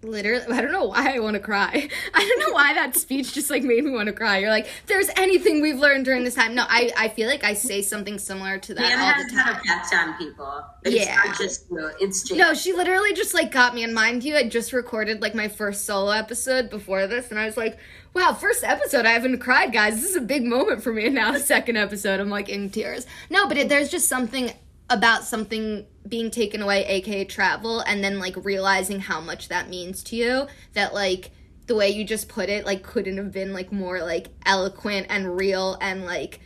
literally 0.04 0.46
i 0.52 0.61
don't 0.61 0.73
know 0.73 0.84
why 0.84 1.14
i 1.14 1.18
want 1.18 1.34
to 1.34 1.40
cry. 1.40 1.88
I 2.14 2.25
don't 2.26 2.40
know 2.40 2.54
why 2.54 2.75
that 2.75 2.96
speech 2.96 3.32
just 3.32 3.50
like 3.50 3.62
made 3.62 3.84
me 3.84 3.90
want 3.90 4.06
to 4.06 4.12
cry. 4.12 4.38
You're 4.38 4.50
like 4.50 4.68
there's 4.87 5.08
anything 5.16 5.61
we've 5.61 5.78
learned 5.78 6.04
during 6.04 6.25
this 6.25 6.34
time. 6.34 6.54
No 6.54 6.64
i 6.68 6.92
i 6.96 7.08
feel 7.08 7.28
like 7.28 7.44
i 7.44 7.54
say 7.54 7.82
something 7.82 8.18
similar 8.18 8.58
to 8.58 8.75
that 8.75 8.99
all 8.99 9.25
the 9.25 9.30
time. 9.34 9.56
effect 9.56 9.94
on 9.94 10.14
people. 10.16 10.64
It's 10.84 10.94
yeah. 10.94 11.32
just 11.38 11.66
it's 12.00 12.23
just 12.23 12.38
no 12.38 12.54
she 12.54 12.73
literally 12.73 13.12
just 13.14 13.34
like 13.34 13.50
got 13.50 13.75
me 13.75 13.82
and 13.82 13.94
mind 13.94 14.25
you 14.25 14.37
i 14.37 14.49
just 14.49 14.73
recorded 14.73 15.23
like 15.23 15.34
my 15.34 15.49
first 15.49 15.84
solo 15.84 16.11
episode 16.11 16.70
before 16.70 17.06
this 17.06 17.30
and 17.30 17.38
i 17.38 17.46
was 17.46 17.56
like 17.56 17.78
wow 18.14 18.32
first 18.32 18.64
episode 18.64 19.06
i 19.06 19.11
haven't 19.11 19.38
cried 19.38 19.73
guys. 19.73 19.94
This 19.94 20.11
is 20.11 20.16
a 20.16 20.20
big 20.20 20.44
moment 20.44 20.82
for 20.82 20.92
me 20.92 21.06
and 21.06 21.14
now 21.14 21.32
the 21.32 21.40
second 21.40 21.76
episode 21.76 22.20
i'm 22.20 22.30
like 22.30 22.49
in 22.49 22.70
tears. 22.70 23.06
No 23.30 23.49
but 23.49 23.56
it, 23.56 23.68
there's 23.68 23.90
just 23.90 24.08
something 24.08 24.52
about 24.90 25.25
something 25.25 25.87
being 26.06 26.30
taken 26.30 26.62
away, 26.62 26.84
aka 26.87 27.25
travel, 27.25 27.80
and 27.80 28.04
then 28.04 28.18
like 28.18 28.34
realizing 28.44 29.00
how 29.00 29.20
much 29.20 29.49
that 29.49 29.68
means 29.68 30.02
to 30.04 30.16
you. 30.16 30.46
That 30.75 30.94
like 30.94 31.30
the 31.66 31.75
way 31.75 31.88
you 31.90 32.04
just 32.04 32.28
put 32.28 32.49
it, 32.49 32.66
like 32.66 32.82
couldn't 32.82 33.16
have 33.16 33.32
been 33.32 33.52
like 33.52 33.73
more 33.73 34.00
like 34.00 34.28
eloquent 34.44 35.06
and 35.08 35.37
real 35.37 35.78
and 35.80 36.04
like 36.04 36.40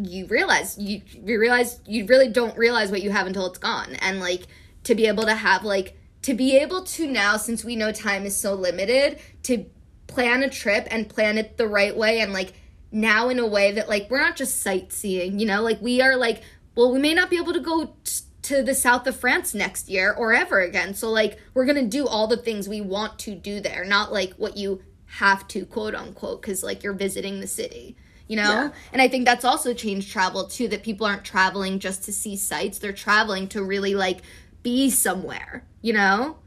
you 0.00 0.26
realize 0.26 0.78
you 0.78 1.02
you 1.12 1.40
realize 1.40 1.80
you 1.86 2.06
really 2.06 2.28
don't 2.28 2.56
realize 2.56 2.90
what 2.90 3.02
you 3.02 3.10
have 3.10 3.26
until 3.26 3.46
it's 3.46 3.58
gone. 3.58 3.96
And 3.96 4.20
like 4.20 4.42
to 4.84 4.94
be 4.94 5.06
able 5.06 5.24
to 5.24 5.34
have 5.34 5.64
like 5.64 5.96
to 6.22 6.34
be 6.34 6.56
able 6.56 6.82
to 6.82 7.06
now 7.06 7.36
since 7.36 7.64
we 7.64 7.76
know 7.76 7.90
time 7.92 8.24
is 8.24 8.36
so 8.36 8.54
limited 8.54 9.18
to 9.44 9.66
plan 10.06 10.42
a 10.42 10.50
trip 10.50 10.86
and 10.90 11.08
plan 11.08 11.38
it 11.38 11.56
the 11.56 11.66
right 11.66 11.96
way 11.96 12.20
and 12.20 12.32
like 12.32 12.52
now 12.90 13.28
in 13.28 13.38
a 13.38 13.46
way 13.46 13.72
that 13.72 13.88
like 13.88 14.08
we're 14.10 14.20
not 14.20 14.36
just 14.36 14.62
sightseeing, 14.62 15.38
you 15.38 15.46
know, 15.46 15.62
like 15.62 15.80
we 15.82 16.00
are 16.00 16.16
like 16.16 16.42
well, 16.76 16.92
we 16.92 17.00
may 17.00 17.12
not 17.12 17.28
be 17.28 17.36
able 17.36 17.52
to 17.54 17.60
go 17.60 17.96
t- 18.04 18.22
to 18.48 18.62
the 18.62 18.74
south 18.74 19.06
of 19.06 19.14
France 19.14 19.54
next 19.54 19.90
year 19.90 20.12
or 20.12 20.32
ever 20.32 20.60
again. 20.60 20.94
So, 20.94 21.10
like, 21.10 21.38
we're 21.52 21.66
going 21.66 21.76
to 21.76 21.86
do 21.86 22.06
all 22.06 22.26
the 22.26 22.38
things 22.38 22.66
we 22.66 22.80
want 22.80 23.18
to 23.20 23.34
do 23.34 23.60
there, 23.60 23.84
not 23.84 24.10
like 24.10 24.32
what 24.34 24.56
you 24.56 24.82
have 25.04 25.46
to, 25.48 25.66
quote 25.66 25.94
unquote, 25.94 26.40
because, 26.40 26.62
like, 26.62 26.82
you're 26.82 26.94
visiting 26.94 27.40
the 27.40 27.46
city, 27.46 27.94
you 28.26 28.36
know? 28.36 28.42
Yeah. 28.42 28.70
And 28.94 29.02
I 29.02 29.08
think 29.08 29.26
that's 29.26 29.44
also 29.44 29.74
changed 29.74 30.10
travel, 30.10 30.46
too, 30.46 30.66
that 30.68 30.82
people 30.82 31.06
aren't 31.06 31.24
traveling 31.24 31.78
just 31.78 32.04
to 32.04 32.12
see 32.12 32.36
sights, 32.36 32.78
they're 32.78 32.92
traveling 32.94 33.48
to 33.48 33.62
really, 33.62 33.94
like, 33.94 34.20
be 34.62 34.88
somewhere, 34.88 35.66
you 35.82 35.92
know? 35.92 36.38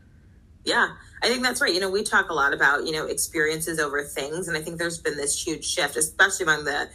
Yeah. 0.66 0.90
I 1.24 1.28
think 1.28 1.44
that's 1.44 1.62
right. 1.62 1.74
You 1.74 1.82
know, 1.82 1.92
we 1.92 2.02
talk 2.02 2.32
a 2.32 2.34
lot 2.34 2.52
about, 2.52 2.84
you 2.84 2.94
know, 2.94 3.06
experiences 3.06 3.80
over 3.80 4.04
things. 4.04 4.48
And 4.48 4.58
I 4.58 4.62
think 4.62 4.80
there's 4.80 4.98
been 4.98 5.18
this 5.18 5.40
huge 5.40 5.66
shift, 5.66 5.98
especially 5.98 6.46
among 6.46 6.66
the 6.66 6.90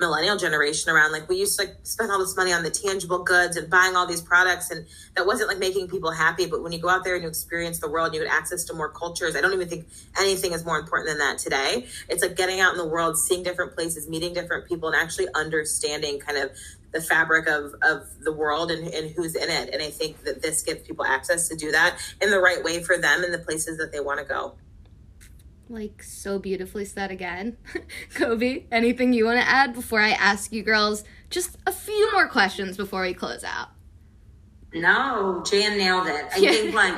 millennial 0.00 0.36
generation 0.36 0.90
around 0.90 1.12
like 1.12 1.28
we 1.28 1.36
used 1.36 1.58
to 1.58 1.66
like 1.66 1.76
spend 1.82 2.10
all 2.10 2.18
this 2.18 2.34
money 2.34 2.52
on 2.52 2.62
the 2.62 2.70
tangible 2.70 3.22
goods 3.22 3.56
and 3.56 3.68
buying 3.70 3.94
all 3.94 4.06
these 4.06 4.22
products 4.22 4.70
and 4.70 4.86
that 5.14 5.26
wasn't 5.26 5.48
like 5.48 5.58
making 5.58 5.88
people 5.88 6.10
happy. 6.10 6.46
But 6.46 6.62
when 6.62 6.72
you 6.72 6.80
go 6.80 6.88
out 6.88 7.04
there 7.04 7.14
and 7.14 7.22
you 7.22 7.28
experience 7.28 7.78
the 7.78 7.90
world 7.90 8.14
you 8.14 8.22
get 8.22 8.32
access 8.32 8.64
to 8.64 8.74
more 8.74 8.88
cultures 8.88 9.36
i 9.36 9.40
don't 9.40 9.52
even 9.52 9.68
think 9.68 9.86
anything 10.18 10.52
is 10.52 10.64
more 10.64 10.78
important 10.78 11.10
than 11.10 11.18
that 11.18 11.38
today. 11.38 11.86
It's 12.08 12.22
like 12.22 12.34
getting 12.34 12.60
out 12.60 12.72
in 12.72 12.78
the 12.78 12.88
world 12.88 13.18
seeing 13.18 13.42
different 13.42 13.74
places 13.74 14.08
meeting 14.08 14.32
different 14.32 14.66
people 14.66 14.88
and 14.88 14.96
actually 14.96 15.28
understanding 15.34 16.18
kind 16.18 16.38
of 16.38 16.50
the 16.92 17.00
fabric 17.00 17.46
of, 17.46 17.74
of 17.82 18.02
the 18.20 18.32
world 18.32 18.72
and, 18.72 18.88
and 18.88 19.10
who's 19.10 19.36
in 19.36 19.48
it. 19.48 19.70
And 19.72 19.82
i 19.82 19.90
think 19.90 20.24
that 20.24 20.40
this 20.40 20.62
gives 20.62 20.80
people 20.80 21.04
access 21.04 21.48
to 21.48 21.56
do 21.56 21.70
that 21.72 21.98
in 22.22 22.30
the 22.30 22.40
right 22.40 22.64
way 22.64 22.82
for 22.82 22.96
them 22.96 23.22
in 23.22 23.30
the 23.30 23.38
places 23.38 23.76
that 23.78 23.92
they 23.92 24.00
want 24.00 24.18
to 24.18 24.24
go 24.24 24.54
like 25.70 26.02
so 26.02 26.38
beautifully 26.38 26.84
said 26.84 27.10
again. 27.10 27.56
Coabi, 28.14 28.66
anything 28.72 29.12
you 29.12 29.24
want 29.24 29.40
to 29.40 29.48
add 29.48 29.72
before 29.72 30.00
I 30.00 30.10
ask 30.10 30.52
you 30.52 30.62
girls 30.62 31.04
just 31.30 31.56
a 31.66 31.72
few 31.72 32.12
more 32.12 32.28
questions 32.28 32.76
before 32.76 33.02
we 33.02 33.14
close 33.14 33.44
out? 33.44 33.68
No, 34.74 35.42
Jan 35.48 35.78
nailed 35.78 36.08
it. 36.08 36.26
I 36.34 36.38
yeah. 36.38 36.50
think 36.50 36.74
like 36.74 36.94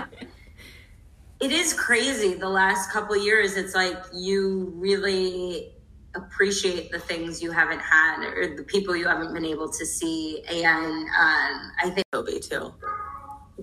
it 1.40 1.52
is 1.52 1.74
crazy 1.74 2.34
the 2.34 2.48
last 2.48 2.90
couple 2.92 3.16
years 3.16 3.56
it's 3.56 3.74
like 3.74 3.96
you 4.14 4.72
really 4.76 5.72
appreciate 6.14 6.92
the 6.92 6.98
things 6.98 7.42
you 7.42 7.50
haven't 7.50 7.80
had 7.80 8.24
or 8.24 8.54
the 8.54 8.62
people 8.62 8.94
you 8.94 9.08
haven't 9.08 9.34
been 9.34 9.44
able 9.44 9.68
to 9.68 9.84
see 9.84 10.42
and 10.48 10.64
um, 10.64 11.72
I 11.82 11.90
think 11.92 12.06
Coabi 12.12 12.48
too. 12.48 12.72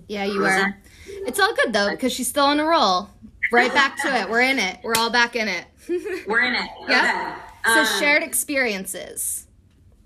Yeah, 0.08 0.26
you 0.26 0.44
are. 0.44 0.50
That? 0.50 0.78
It's 1.08 1.40
all 1.40 1.54
good 1.56 1.74
though 1.74 1.92
because 1.92 2.14
she's 2.14 2.28
still 2.28 2.46
on 2.46 2.60
a 2.60 2.66
roll. 2.66 3.10
Right 3.52 3.74
back 3.74 3.98
to 4.04 4.16
it. 4.22 4.30
We're 4.30 4.42
in 4.42 4.60
it. 4.60 4.80
We're 4.84 4.96
all 4.96 5.10
back 5.10 5.36
in 5.36 5.48
it. 5.48 5.66
We're 6.28 6.44
in 6.44 6.56
it. 6.56 6.70
Yeah. 6.88 7.36
Okay. 7.66 7.74
So 7.74 7.80
um, 7.82 8.00
shared 8.00 8.24
experiences. 8.24 9.48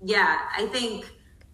Yeah, 0.02 0.38
I 0.56 0.66
think 0.66 1.10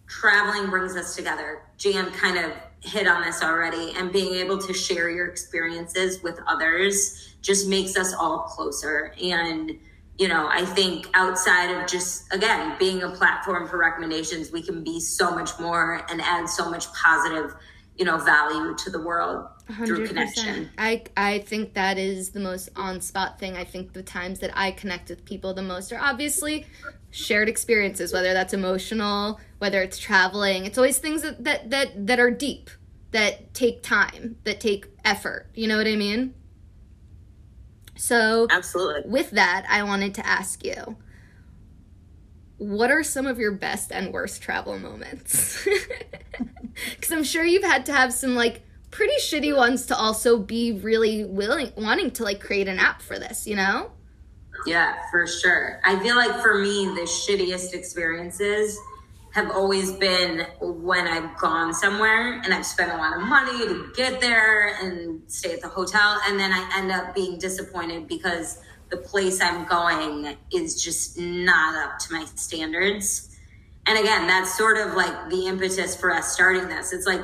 traveling 0.07 0.69
brings 0.69 0.95
us 0.95 1.15
together. 1.15 1.61
Jan 1.77 2.11
kind 2.11 2.37
of 2.37 2.51
hit 2.81 3.07
on 3.07 3.21
this 3.21 3.43
already, 3.43 3.93
and 3.95 4.11
being 4.11 4.35
able 4.35 4.57
to 4.57 4.73
share 4.73 5.09
your 5.09 5.27
experiences 5.27 6.21
with 6.23 6.39
others 6.47 7.35
just 7.41 7.67
makes 7.67 7.97
us 7.97 8.13
all 8.13 8.39
closer. 8.39 9.13
And 9.21 9.71
you 10.17 10.27
know, 10.27 10.47
I 10.51 10.65
think 10.65 11.07
outside 11.13 11.71
of 11.71 11.87
just 11.87 12.31
again 12.33 12.75
being 12.77 13.03
a 13.03 13.09
platform 13.09 13.67
for 13.67 13.77
recommendations, 13.77 14.51
we 14.51 14.61
can 14.61 14.83
be 14.83 14.99
so 14.99 15.31
much 15.31 15.51
more 15.59 16.05
and 16.09 16.21
add 16.21 16.47
so 16.47 16.69
much 16.69 16.91
positive 16.93 17.55
you 17.97 18.05
know 18.05 18.17
value 18.17 18.75
to 18.75 18.89
the 18.89 18.99
world 18.99 19.45
100%. 19.60 19.60
Through 19.73 20.07
connection. 20.07 20.69
I 20.77 21.03
i 21.17 21.39
think 21.39 21.73
that 21.73 21.97
is 21.97 22.31
the 22.31 22.39
most 22.39 22.69
on 22.75 23.01
spot 23.01 23.39
thing. 23.39 23.55
I 23.55 23.63
think 23.63 23.93
the 23.93 24.03
times 24.03 24.39
that 24.39 24.51
i 24.55 24.71
connect 24.71 25.09
with 25.09 25.25
people 25.25 25.53
the 25.53 25.61
most 25.61 25.91
are 25.91 25.99
obviously 25.99 26.65
shared 27.09 27.49
experiences 27.49 28.13
whether 28.13 28.33
that's 28.33 28.53
emotional 28.53 29.39
whether 29.59 29.81
it's 29.81 29.97
traveling. 29.97 30.65
It's 30.65 30.77
always 30.77 30.97
things 30.99 31.21
that 31.21 31.43
that 31.43 31.69
that, 31.69 32.07
that 32.07 32.19
are 32.19 32.31
deep 32.31 32.69
that 33.11 33.53
take 33.53 33.83
time 33.83 34.37
that 34.43 34.59
take 34.59 34.87
effort. 35.03 35.47
You 35.53 35.67
know 35.67 35.77
what 35.77 35.87
i 35.87 35.95
mean? 35.95 36.33
So 37.95 38.47
absolutely. 38.49 39.09
with 39.09 39.31
that 39.31 39.65
i 39.69 39.83
wanted 39.83 40.15
to 40.15 40.25
ask 40.25 40.65
you 40.65 40.97
what 42.57 42.91
are 42.91 43.01
some 43.01 43.25
of 43.25 43.39
your 43.39 43.51
best 43.51 43.91
and 43.91 44.13
worst 44.13 44.43
travel 44.43 44.77
moments? 44.77 45.67
Because 46.89 47.11
I'm 47.11 47.23
sure 47.23 47.43
you've 47.43 47.63
had 47.63 47.85
to 47.87 47.93
have 47.93 48.13
some 48.13 48.35
like 48.35 48.63
pretty 48.91 49.15
shitty 49.21 49.55
ones 49.55 49.85
to 49.87 49.95
also 49.95 50.37
be 50.37 50.73
really 50.73 51.23
willing, 51.23 51.71
wanting 51.77 52.11
to 52.11 52.23
like 52.23 52.39
create 52.39 52.67
an 52.67 52.77
app 52.77 53.01
for 53.01 53.17
this, 53.17 53.47
you 53.47 53.55
know? 53.55 53.91
Yeah, 54.67 54.95
for 55.09 55.25
sure. 55.25 55.79
I 55.83 55.97
feel 55.99 56.15
like 56.15 56.41
for 56.41 56.59
me, 56.59 56.85
the 56.85 57.01
shittiest 57.01 57.73
experiences 57.73 58.77
have 59.33 59.49
always 59.49 59.93
been 59.93 60.45
when 60.59 61.07
I've 61.07 61.37
gone 61.37 61.73
somewhere 61.73 62.41
and 62.43 62.53
I've 62.53 62.65
spent 62.65 62.91
a 62.91 62.97
lot 62.97 63.15
of 63.15 63.23
money 63.23 63.65
to 63.65 63.91
get 63.95 64.19
there 64.19 64.75
and 64.83 65.21
stay 65.31 65.53
at 65.53 65.61
the 65.61 65.69
hotel, 65.69 66.19
and 66.27 66.37
then 66.37 66.51
I 66.51 66.69
end 66.77 66.91
up 66.91 67.15
being 67.15 67.39
disappointed 67.39 68.07
because 68.07 68.59
the 68.89 68.97
place 68.97 69.41
I'm 69.41 69.65
going 69.65 70.35
is 70.51 70.83
just 70.83 71.17
not 71.17 71.75
up 71.75 71.97
to 71.99 72.13
my 72.13 72.25
standards. 72.35 73.29
And 73.87 73.97
again, 73.97 74.27
that's 74.27 74.55
sort 74.57 74.77
of 74.77 74.95
like 74.95 75.29
the 75.29 75.47
impetus 75.47 75.95
for 75.95 76.13
us 76.13 76.33
starting 76.33 76.67
this. 76.67 76.91
It's 76.91 77.07
like 77.07 77.21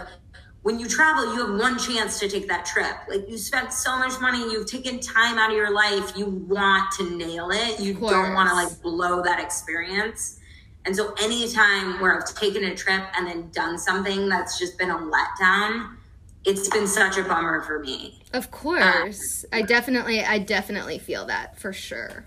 when 0.67 0.81
you 0.81 0.89
travel, 0.89 1.33
you 1.33 1.47
have 1.47 1.57
one 1.57 1.79
chance 1.79 2.19
to 2.19 2.27
take 2.27 2.49
that 2.49 2.65
trip. 2.65 2.93
Like 3.07 3.29
you 3.29 3.37
spent 3.37 3.71
so 3.71 3.97
much 3.97 4.19
money, 4.19 4.39
you've 4.39 4.69
taken 4.69 4.99
time 4.99 5.39
out 5.39 5.49
of 5.49 5.55
your 5.55 5.73
life, 5.73 6.11
you 6.17 6.25
want 6.25 6.91
to 6.97 7.09
nail 7.15 7.51
it. 7.51 7.79
You 7.79 7.93
don't 7.93 8.33
want 8.33 8.49
to 8.49 8.53
like 8.53 8.81
blow 8.81 9.23
that 9.23 9.39
experience. 9.39 10.41
And 10.83 10.93
so 10.93 11.13
anytime 11.21 12.01
where 12.01 12.19
I've 12.19 12.35
taken 12.35 12.65
a 12.65 12.75
trip 12.75 13.01
and 13.15 13.25
then 13.25 13.49
done 13.51 13.77
something 13.77 14.27
that's 14.27 14.59
just 14.59 14.77
been 14.77 14.89
a 14.89 14.97
letdown, 14.97 15.95
it's 16.43 16.67
been 16.67 16.87
such 16.87 17.15
a 17.15 17.23
bummer 17.23 17.61
for 17.61 17.79
me. 17.79 18.19
Of 18.33 18.51
course. 18.51 19.45
Um, 19.45 19.59
I 19.59 19.61
definitely 19.61 20.21
I 20.21 20.39
definitely 20.39 20.99
feel 20.99 21.27
that 21.27 21.57
for 21.57 21.71
sure. 21.71 22.25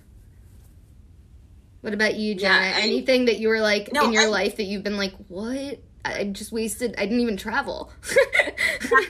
What 1.82 1.92
about 1.92 2.14
you, 2.14 2.34
Jenna? 2.34 2.54
Yeah, 2.54 2.76
I, 2.78 2.80
Anything 2.80 3.26
that 3.26 3.38
you 3.38 3.48
were 3.48 3.60
like 3.60 3.92
no, 3.92 4.06
in 4.06 4.14
your 4.14 4.22
I, 4.22 4.28
life 4.28 4.56
that 4.56 4.64
you've 4.64 4.82
been 4.82 4.96
like, 4.96 5.12
what? 5.28 5.82
I 6.04 6.24
just 6.24 6.52
wasted. 6.52 6.94
I 6.96 7.04
didn't 7.04 7.20
even 7.20 7.36
travel. 7.36 7.90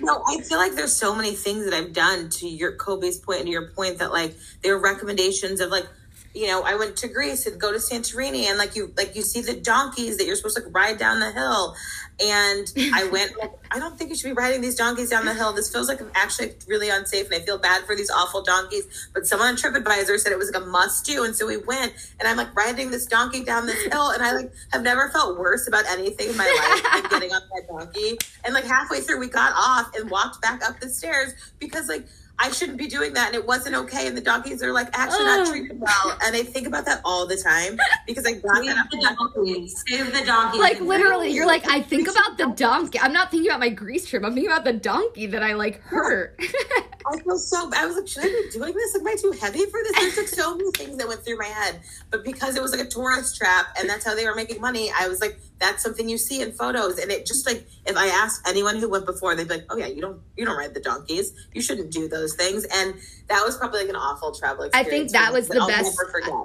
no, 0.00 0.22
I 0.28 0.40
feel 0.40 0.58
like 0.58 0.74
there's 0.74 0.92
so 0.92 1.14
many 1.14 1.32
things 1.32 1.64
that 1.64 1.74
I've 1.74 1.92
done 1.92 2.30
to 2.30 2.48
your 2.48 2.72
Coabi's 2.72 3.18
point 3.18 3.40
and 3.40 3.46
to 3.46 3.52
your 3.52 3.68
point 3.68 3.98
that 3.98 4.12
like 4.12 4.34
there 4.62 4.74
are 4.74 4.80
recommendations 4.80 5.60
of 5.60 5.70
like 5.70 5.86
you 6.32 6.46
know, 6.46 6.62
I 6.62 6.76
went 6.76 6.96
to 6.98 7.08
Greece 7.08 7.46
and 7.46 7.60
go 7.60 7.72
to 7.72 7.78
Santorini 7.78 8.44
and 8.44 8.56
like 8.56 8.76
you 8.76 8.92
like 8.96 9.16
you 9.16 9.22
see 9.22 9.40
the 9.40 9.54
donkeys 9.54 10.16
that 10.18 10.26
you're 10.26 10.36
supposed 10.36 10.56
to 10.56 10.62
like, 10.62 10.74
ride 10.74 10.98
down 10.98 11.20
the 11.20 11.32
hill. 11.32 11.74
And 12.22 12.72
I 12.94 13.08
went, 13.10 13.36
like, 13.38 13.52
I 13.70 13.78
don't 13.78 13.98
think 13.98 14.10
you 14.10 14.16
should 14.16 14.28
be 14.28 14.32
riding 14.32 14.60
these 14.60 14.76
donkeys 14.76 15.10
down 15.10 15.24
the 15.24 15.34
hill. 15.34 15.52
This 15.52 15.72
feels 15.72 15.88
like 15.88 16.00
I'm 16.00 16.10
actually 16.14 16.52
really 16.68 16.88
unsafe 16.90 17.26
and 17.26 17.34
I 17.34 17.40
feel 17.40 17.58
bad 17.58 17.84
for 17.84 17.96
these 17.96 18.10
awful 18.10 18.42
donkeys. 18.42 19.08
But 19.12 19.26
someone 19.26 19.48
on 19.48 19.56
TripAdvisor 19.56 20.18
said 20.18 20.30
it 20.30 20.38
was 20.38 20.52
like 20.52 20.62
a 20.62 20.66
must 20.66 21.04
do. 21.04 21.24
And 21.24 21.34
so 21.34 21.46
we 21.46 21.56
went 21.56 21.94
and 22.20 22.28
I'm 22.28 22.36
like 22.36 22.54
riding 22.54 22.90
this 22.90 23.06
donkey 23.06 23.42
down 23.42 23.66
this 23.66 23.82
hill 23.86 24.10
and 24.10 24.22
I 24.22 24.32
like 24.32 24.52
have 24.72 24.82
never 24.82 25.08
felt 25.08 25.38
worse 25.38 25.66
about 25.66 25.86
anything 25.86 26.30
in 26.30 26.36
my 26.36 26.44
life 26.44 27.02
than 27.02 27.10
getting 27.10 27.32
on 27.34 27.42
that 27.54 27.66
donkey. 27.68 28.18
And 28.44 28.54
like 28.54 28.64
halfway 28.64 29.00
through 29.00 29.18
we 29.18 29.28
got 29.28 29.52
off 29.56 29.96
and 29.96 30.10
walked 30.10 30.40
back 30.42 30.64
up 30.64 30.78
the 30.78 30.88
stairs 30.88 31.32
because 31.58 31.88
like 31.88 32.06
I 32.42 32.50
shouldn't 32.50 32.78
be 32.78 32.86
doing 32.86 33.12
that 33.12 33.26
and 33.26 33.34
it 33.34 33.46
wasn't 33.46 33.74
okay. 33.76 34.06
And 34.06 34.16
the 34.16 34.20
donkeys 34.22 34.62
are 34.62 34.72
like 34.72 34.88
actually 34.94 35.26
not 35.26 35.46
treated 35.46 35.78
well. 35.78 36.18
And 36.24 36.34
I 36.34 36.42
think 36.42 36.66
about 36.66 36.86
that 36.86 37.02
all 37.04 37.26
the 37.26 37.36
time 37.36 37.78
because 38.06 38.26
I 38.26 38.32
got 38.32 38.56
Save 38.56 38.66
that 38.66 38.78
up 38.78 38.90
the 38.90 39.16
donkeys. 39.36 39.84
Save 39.86 40.12
the 40.12 40.24
donkeys. 40.24 40.60
Like 40.60 40.80
literally, 40.80 41.30
you're 41.30 41.46
like, 41.46 41.68
I 41.68 41.82
think 41.82 42.08
about 42.08 42.38
the 42.38 42.46
donkey. 42.56 42.98
I'm 42.98 43.12
not 43.12 43.30
thinking 43.30 43.50
about 43.50 43.60
my 43.60 43.68
Greece 43.68 44.08
trim. 44.08 44.24
I'm 44.24 44.32
thinking 44.32 44.50
about 44.50 44.64
the 44.64 44.72
donkey 44.72 45.26
that 45.26 45.42
I 45.42 45.52
like 45.52 45.82
hurt. 45.82 46.40
I 47.06 47.18
feel 47.20 47.38
so. 47.38 47.70
I 47.74 47.86
was 47.86 47.96
like, 47.96 48.08
should 48.08 48.24
I 48.24 48.28
be 48.28 48.50
doing 48.52 48.74
this? 48.74 48.94
Am 48.94 49.06
I 49.06 49.16
too 49.20 49.32
heavy 49.32 49.66
for 49.66 49.80
this? 49.82 49.92
There's 49.98 50.16
like 50.16 50.28
so 50.28 50.56
many 50.56 50.70
things 50.72 50.96
that 50.96 51.08
went 51.08 51.22
through 51.22 51.38
my 51.38 51.46
head, 51.46 51.80
but 52.10 52.24
because 52.24 52.56
it 52.56 52.62
was 52.62 52.72
like 52.72 52.80
a 52.80 52.88
tourist 52.88 53.36
trap 53.36 53.66
and 53.78 53.88
that's 53.88 54.04
how 54.04 54.14
they 54.14 54.24
were 54.24 54.34
making 54.34 54.60
money, 54.60 54.90
I 54.98 55.08
was 55.08 55.20
like, 55.20 55.38
that's 55.60 55.82
something 55.82 56.08
you 56.08 56.18
see 56.18 56.40
in 56.40 56.52
photos, 56.52 56.98
and 56.98 57.10
it 57.10 57.26
just 57.26 57.46
like 57.46 57.68
if 57.86 57.96
I 57.96 58.06
asked 58.06 58.48
anyone 58.48 58.76
who 58.76 58.88
went 58.88 59.06
before, 59.06 59.36
they'd 59.36 59.46
be 59.46 59.56
like, 59.56 59.66
oh 59.68 59.76
yeah, 59.76 59.86
you 59.86 60.00
don't 60.00 60.20
you 60.36 60.44
don't 60.44 60.56
ride 60.56 60.74
the 60.74 60.80
donkeys, 60.80 61.32
you 61.52 61.60
shouldn't 61.60 61.92
do 61.92 62.08
those 62.08 62.34
things, 62.34 62.64
and 62.64 62.94
that 63.28 63.44
was 63.44 63.56
probably 63.58 63.80
like 63.80 63.90
an 63.90 63.96
awful 63.96 64.34
travel 64.34 64.64
experience 64.64 64.88
I 64.88 64.90
think 64.90 65.10
that 65.12 65.32
was 65.32 65.48
the 65.48 65.60
I'll 65.60 65.68
best. 65.68 65.96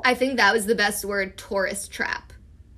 I 0.04 0.14
think 0.14 0.38
that 0.38 0.54
was 0.54 0.66
the 0.66 0.76
best 0.76 1.06
word, 1.06 1.38
tourist 1.38 1.92
trap. 1.92 2.34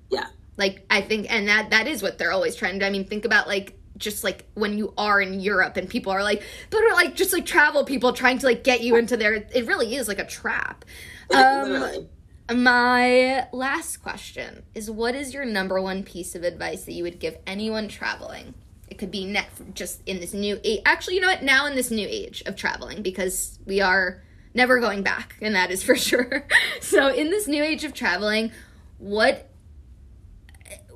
yeah, 0.10 0.28
Like 0.58 0.86
I 0.90 1.02
think, 1.02 1.28
and 1.30 1.48
that 1.48 1.72
that 1.72 1.88
is 1.88 2.04
what 2.04 2.20
they're 2.20 2.32
always 2.32 2.56
trying 2.56 2.74
to 2.74 2.80
do. 2.80 2.86
I 2.86 2.92
mean, 2.92 3.06
think 3.06 3.26
about 3.26 3.48
like 3.48 3.74
just 3.98 4.24
like 4.24 4.46
when 4.54 4.78
you 4.78 4.94
are 4.96 5.20
in 5.20 5.40
Europe 5.40 5.76
and 5.76 5.90
people 5.90 6.12
are 6.12 6.22
like, 6.22 6.44
but 6.70 6.84
are 6.84 6.94
like 6.94 7.16
just 7.16 7.34
like 7.34 7.48
travel 7.48 7.84
people 7.84 8.14
trying 8.14 8.38
to 8.38 8.46
like 8.46 8.64
get 8.64 8.82
you 8.82 8.96
into 8.96 9.18
their. 9.18 9.34
It 9.34 9.66
really 9.66 9.96
is 9.96 10.08
like 10.08 10.20
a 10.20 10.26
trap. 10.26 10.86
Um. 11.34 12.08
My 12.54 13.48
last 13.52 13.98
question 13.98 14.64
is: 14.74 14.90
What 14.90 15.16
is 15.16 15.34
your 15.34 15.46
number 15.46 15.82
one 15.82 16.04
piece 16.04 16.36
of 16.36 16.44
advice 16.44 16.86
that 16.86 16.94
you 16.94 17.04
would 17.04 17.20
give 17.20 17.38
anyone 17.46 17.88
traveling? 17.88 18.54
It 18.90 18.98
could 18.98 19.12
be 19.12 19.26
next, 19.26 19.62
just 19.74 20.02
in 20.06 20.20
this 20.20 20.34
new 20.34 20.60
age. 20.64 20.82
Actually, 20.86 21.16
you 21.16 21.22
know 21.22 21.28
what? 21.28 21.44
Now 21.44 21.66
in 21.66 21.76
this 21.76 21.92
new 21.92 22.08
age 22.10 22.42
of 22.46 22.56
traveling, 22.56 23.02
because 23.02 23.60
we 23.66 23.82
are 23.82 24.24
never 24.54 24.80
going 24.80 25.04
back, 25.04 25.36
and 25.42 25.56
that 25.56 25.72
is 25.72 25.84
for 25.88 25.96
sure. 25.96 26.48
so, 26.82 27.08
in 27.08 27.30
this 27.30 27.48
new 27.48 27.64
age 27.64 27.84
of 27.84 27.94
traveling, 27.94 28.52
what 28.98 29.50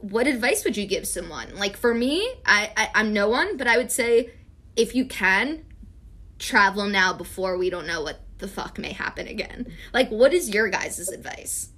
what 0.02 0.28
advice 0.28 0.64
would 0.64 0.78
you 0.78 0.86
give 0.86 1.08
someone? 1.08 1.56
Like 1.56 1.78
for 1.78 1.94
me, 1.94 2.28
I, 2.46 2.72
I 2.76 2.90
I'm 2.96 3.14
no 3.14 3.30
one, 3.30 3.58
but 3.58 3.68
I 3.68 3.78
would 3.78 3.92
say 3.92 4.32
if 4.76 4.96
you 4.96 5.06
can 5.06 5.66
travel 6.40 6.88
now 6.88 7.14
before 7.14 7.58
we 7.58 7.70
don't 7.70 7.86
know 7.86 8.02
what 8.02 8.20
the 8.42 8.48
fuck 8.48 8.78
may 8.78 8.92
happen 8.92 9.28
again. 9.28 9.72
Like 9.94 10.10
what 10.10 10.34
is 10.34 10.50
your 10.50 10.70
guys' 10.70 11.08
advice? 11.08 11.70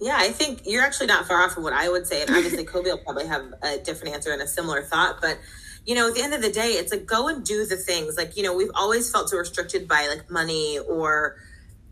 Yeah, 0.00 0.16
I 0.16 0.28
think 0.28 0.62
you're 0.64 0.82
actually 0.82 1.08
not 1.08 1.26
far 1.26 1.42
off 1.42 1.52
from 1.52 1.64
what 1.64 1.72
I 1.72 1.88
would 1.88 2.06
say. 2.06 2.22
And 2.22 2.30
obviously, 2.30 2.64
Coabi 2.66 2.84
will 2.84 2.98
probably 2.98 3.26
have 3.26 3.52
a 3.62 3.78
different 3.78 4.14
answer 4.14 4.32
and 4.32 4.40
a 4.40 4.46
similar 4.46 4.82
thought. 4.82 5.20
But, 5.20 5.38
you 5.84 5.94
know, 5.94 6.08
at 6.08 6.14
the 6.14 6.22
end 6.22 6.34
of 6.34 6.42
the 6.42 6.52
day, 6.52 6.72
it's 6.72 6.92
like 6.92 7.06
go 7.06 7.26
and 7.28 7.44
do 7.44 7.66
the 7.66 7.76
things. 7.76 8.16
Like, 8.16 8.36
you 8.36 8.44
know, 8.44 8.54
we've 8.54 8.70
always 8.74 9.10
felt 9.10 9.28
so 9.28 9.38
restricted 9.38 9.88
by 9.88 10.06
like 10.06 10.30
money 10.30 10.78
or 10.78 11.36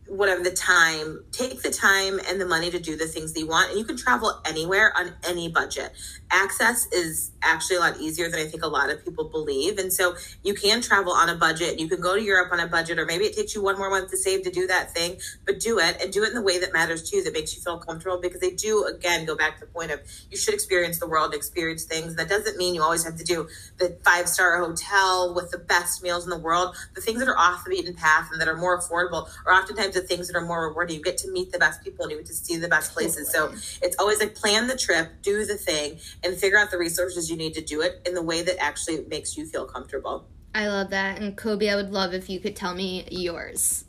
whatever 0.09 0.43
the 0.43 0.51
time. 0.51 1.25
Take 1.33 1.63
the 1.63 1.71
time 1.71 2.21
and 2.29 2.41
the 2.41 2.47
money 2.47 2.71
to 2.71 2.79
do 2.79 2.97
the 2.97 3.07
things 3.07 3.33
that 3.33 3.41
you 3.41 3.47
want. 3.47 3.71
And 3.71 3.79
you 3.79 3.85
can 3.85 3.97
travel 3.97 4.41
anywhere 4.45 4.93
on 4.97 5.15
any 5.27 5.49
budget. 5.49 5.93
Access 6.31 6.87
is 6.93 7.33
actually 7.43 7.77
a 7.77 7.81
lot 7.81 7.99
easier 7.99 8.29
than 8.29 8.41
I 8.41 8.47
think 8.47 8.63
a 8.63 8.69
lot 8.69 8.91
of 8.91 9.05
people 9.05 9.25
believe. 9.25 9.79
And 9.79 9.93
so 9.93 10.15
you 10.43 10.55
can 10.55 10.81
travel 10.81 11.13
on 11.13 11.29
a 11.29 11.35
budget. 11.35 11.79
You 11.79 11.89
can 11.89 12.01
go 12.01 12.15
to 12.15 12.23
Europe 12.23 12.53
on 12.53 12.61
a 12.61 12.67
budget, 12.67 12.99
or 12.99 13.07
maybe 13.07 13.25
it 13.25 13.37
takes 13.37 13.55
you 13.55 13.63
one 13.63 13.79
more 13.79 13.91
month 13.91 14.11
to 14.11 14.17
save 14.17 14.43
to 14.45 14.51
do 14.51 14.67
that 14.67 14.93
thing, 14.93 15.19
but 15.45 15.61
do 15.61 15.79
it 15.79 16.01
and 16.01 16.13
do 16.13 16.23
it 16.25 16.29
in 16.29 16.35
the 16.35 16.43
way 16.43 16.59
that 16.59 16.73
matters 16.73 17.09
to 17.11 17.17
you, 17.17 17.25
that 17.25 17.33
makes 17.33 17.57
you 17.57 17.63
feel 17.63 17.79
comfortable. 17.79 18.21
Because 18.21 18.41
they 18.41 18.51
do, 18.51 18.85
again, 18.85 19.25
go 19.25 19.37
back 19.37 19.59
to 19.59 19.67
the 19.67 19.73
point 19.73 19.91
of 19.91 20.01
you 20.31 20.37
should 20.37 20.55
experience 20.55 20.99
the 20.99 21.09
world, 21.09 21.35
experience 21.35 21.85
things. 21.85 22.15
That 22.17 22.29
doesn't 22.29 22.57
mean 22.57 22.75
you 22.75 22.83
always 22.83 23.05
have 23.05 23.17
to 23.17 23.25
do 23.25 23.49
the 23.79 23.97
five 24.05 24.29
star 24.29 24.59
hotel 24.59 25.35
with 25.35 25.51
the 25.51 25.59
best 25.59 26.03
meals 26.03 26.25
in 26.25 26.31
the 26.31 26.39
world. 26.39 26.77
The 26.95 27.01
things 27.01 27.19
that 27.19 27.29
are 27.29 27.39
off 27.39 27.65
the 27.65 27.71
beaten 27.71 27.95
path 27.95 28.29
and 28.33 28.41
that 28.41 28.49
are 28.49 28.57
more 28.57 28.79
affordable 28.79 29.29
are 29.45 29.53
oftentimes 29.53 29.96
the 29.97 30.03
things 30.03 30.29
that 30.29 30.37
are 30.37 30.45
more 30.45 30.69
rewarding. 30.69 30.97
You 30.97 31.03
get 31.03 31.19
to 31.19 31.31
meet 31.33 31.51
the 31.51 31.59
best 31.59 31.83
people 31.83 32.05
and 32.05 32.13
you 32.13 32.19
get 32.19 32.27
to 32.27 32.35
see 32.35 32.57
the 32.57 32.69
best 32.69 32.93
places. 32.95 33.33
So 33.33 33.53
it's 33.83 33.97
always 33.99 34.21
like 34.21 34.37
plan 34.37 34.69
the 34.69 34.77
trip, 34.77 35.23
do 35.23 35.45
the 35.45 35.57
thing, 35.57 35.99
and 36.23 36.37
figure 36.37 36.59
out 36.59 36.71
the 36.71 36.79
resources 36.79 37.29
you 37.31 37.37
need 37.37 37.55
to 37.55 37.61
do 37.61 37.81
it 37.81 38.03
in 38.07 38.15
the 38.15 38.23
way 38.23 38.43
that 38.43 38.63
actually 38.63 39.05
makes 39.09 39.37
you 39.37 39.47
feel 39.47 39.65
comfortable. 39.65 40.29
I 40.55 40.69
love 40.69 40.91
that. 40.91 41.21
And 41.21 41.37
Coabi, 41.37 41.71
I 41.71 41.77
would 41.77 41.91
love 41.91 42.15
if 42.15 42.31
you 42.31 42.39
could 42.39 42.55
tell 42.55 42.75
me 42.75 43.07
yours. 43.11 43.85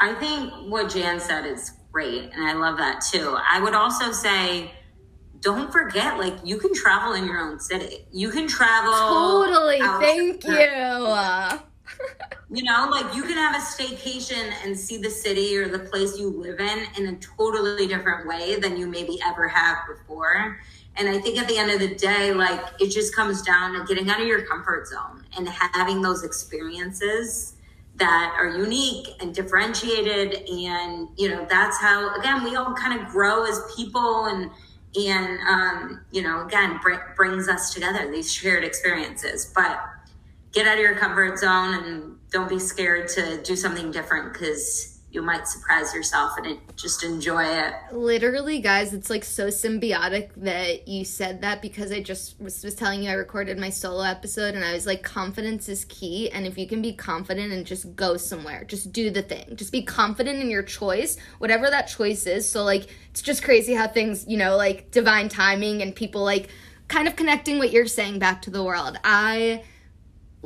I 0.00 0.14
think 0.14 0.52
what 0.70 0.92
Jan 0.92 1.18
said 1.18 1.46
is 1.46 1.72
great, 1.90 2.30
and 2.32 2.44
I 2.44 2.52
love 2.52 2.78
that 2.78 3.00
too. 3.00 3.36
I 3.50 3.60
would 3.60 3.74
also 3.74 4.12
say, 4.12 4.70
don't 5.40 5.72
forget, 5.72 6.18
like 6.18 6.34
you 6.44 6.58
can 6.58 6.72
travel 6.74 7.14
in 7.14 7.24
your 7.26 7.40
own 7.40 7.58
city. 7.58 8.06
You 8.12 8.30
can 8.30 8.46
travel 8.46 8.92
Totally. 8.92 9.80
Thank 9.80 10.44
you. 10.44 11.67
You 12.50 12.62
know, 12.62 12.88
like 12.90 13.14
you 13.14 13.22
can 13.22 13.36
have 13.36 13.54
a 13.54 13.58
staycation 13.58 14.52
and 14.64 14.78
see 14.78 14.96
the 14.96 15.10
city 15.10 15.56
or 15.58 15.68
the 15.68 15.80
place 15.80 16.18
you 16.18 16.30
live 16.30 16.60
in 16.60 16.86
in 16.96 17.14
a 17.14 17.16
totally 17.18 17.86
different 17.86 18.26
way 18.26 18.58
than 18.58 18.76
you 18.76 18.86
maybe 18.86 19.18
ever 19.24 19.46
have 19.48 19.78
before. 19.86 20.58
And 20.96 21.08
I 21.08 21.18
think 21.18 21.38
at 21.38 21.46
the 21.46 21.58
end 21.58 21.70
of 21.70 21.78
the 21.78 21.94
day, 21.94 22.32
like 22.32 22.60
it 22.80 22.90
just 22.90 23.14
comes 23.14 23.42
down 23.42 23.74
to 23.74 23.84
getting 23.84 24.10
out 24.10 24.20
of 24.20 24.26
your 24.26 24.46
comfort 24.46 24.88
zone 24.88 25.24
and 25.36 25.48
having 25.48 26.00
those 26.02 26.24
experiences 26.24 27.54
that 27.96 28.34
are 28.38 28.48
unique 28.48 29.08
and 29.20 29.34
differentiated. 29.34 30.48
And, 30.48 31.08
you 31.16 31.28
know, 31.28 31.46
that's 31.50 31.78
how, 31.78 32.14
again, 32.18 32.42
we 32.44 32.56
all 32.56 32.72
kind 32.74 32.98
of 32.98 33.08
grow 33.08 33.44
as 33.44 33.60
people 33.76 34.26
and, 34.26 34.50
and, 34.96 35.38
um, 35.48 36.00
you 36.10 36.22
know, 36.22 36.46
again, 36.46 36.78
br- 36.82 37.12
brings 37.14 37.48
us 37.48 37.74
together, 37.74 38.10
these 38.10 38.32
shared 38.32 38.64
experiences. 38.64 39.52
But, 39.54 39.80
get 40.52 40.66
out 40.66 40.74
of 40.74 40.80
your 40.80 40.96
comfort 40.96 41.38
zone 41.38 41.74
and 41.74 42.16
don't 42.30 42.48
be 42.48 42.58
scared 42.58 43.08
to 43.08 43.42
do 43.42 43.56
something 43.56 43.90
different 43.90 44.32
because 44.32 44.98
you 45.10 45.22
might 45.22 45.48
surprise 45.48 45.94
yourself 45.94 46.32
and 46.36 46.46
it, 46.46 46.58
just 46.76 47.02
enjoy 47.02 47.42
it. 47.42 47.74
literally, 47.92 48.60
guys, 48.60 48.92
it's 48.92 49.08
like 49.08 49.24
so 49.24 49.46
symbiotic 49.46 50.30
that 50.36 50.86
you 50.86 51.02
said 51.02 51.40
that 51.40 51.62
because 51.62 51.90
I 51.90 52.02
just 52.02 52.38
was, 52.38 52.62
was 52.62 52.74
telling 52.74 53.02
you 53.02 53.10
I 53.10 53.14
recorded 53.14 53.58
my 53.58 53.70
solo 53.70 54.02
episode 54.02 54.54
and 54.54 54.62
I 54.62 54.74
was 54.74 54.86
like, 54.86 55.02
confidence 55.02 55.66
is 55.68 55.86
key. 55.86 56.30
And 56.30 56.46
if 56.46 56.58
you 56.58 56.66
can 56.66 56.82
be 56.82 56.92
confident 56.92 57.54
and 57.54 57.64
just 57.64 57.96
go 57.96 58.18
somewhere, 58.18 58.64
just 58.64 58.92
do 58.92 59.10
the 59.10 59.22
thing, 59.22 59.56
just 59.56 59.72
be 59.72 59.82
confident 59.82 60.42
in 60.42 60.50
your 60.50 60.62
choice, 60.62 61.16
whatever 61.38 61.70
that 61.70 61.88
choice 61.88 62.26
is. 62.26 62.46
So, 62.46 62.62
like, 62.62 62.88
it's 63.10 63.22
just 63.22 63.42
crazy 63.42 63.72
how 63.72 63.88
things, 63.88 64.26
you 64.28 64.36
know, 64.36 64.56
like 64.56 64.90
divine 64.90 65.30
timing 65.30 65.80
and 65.80 65.96
people 65.96 66.22
like 66.22 66.50
kind 66.88 67.08
of 67.08 67.16
connecting 67.16 67.58
what 67.58 67.72
you're 67.72 67.86
saying 67.86 68.18
back 68.18 68.42
to 68.42 68.50
the 68.50 68.62
world. 68.62 68.98
I 69.04 69.62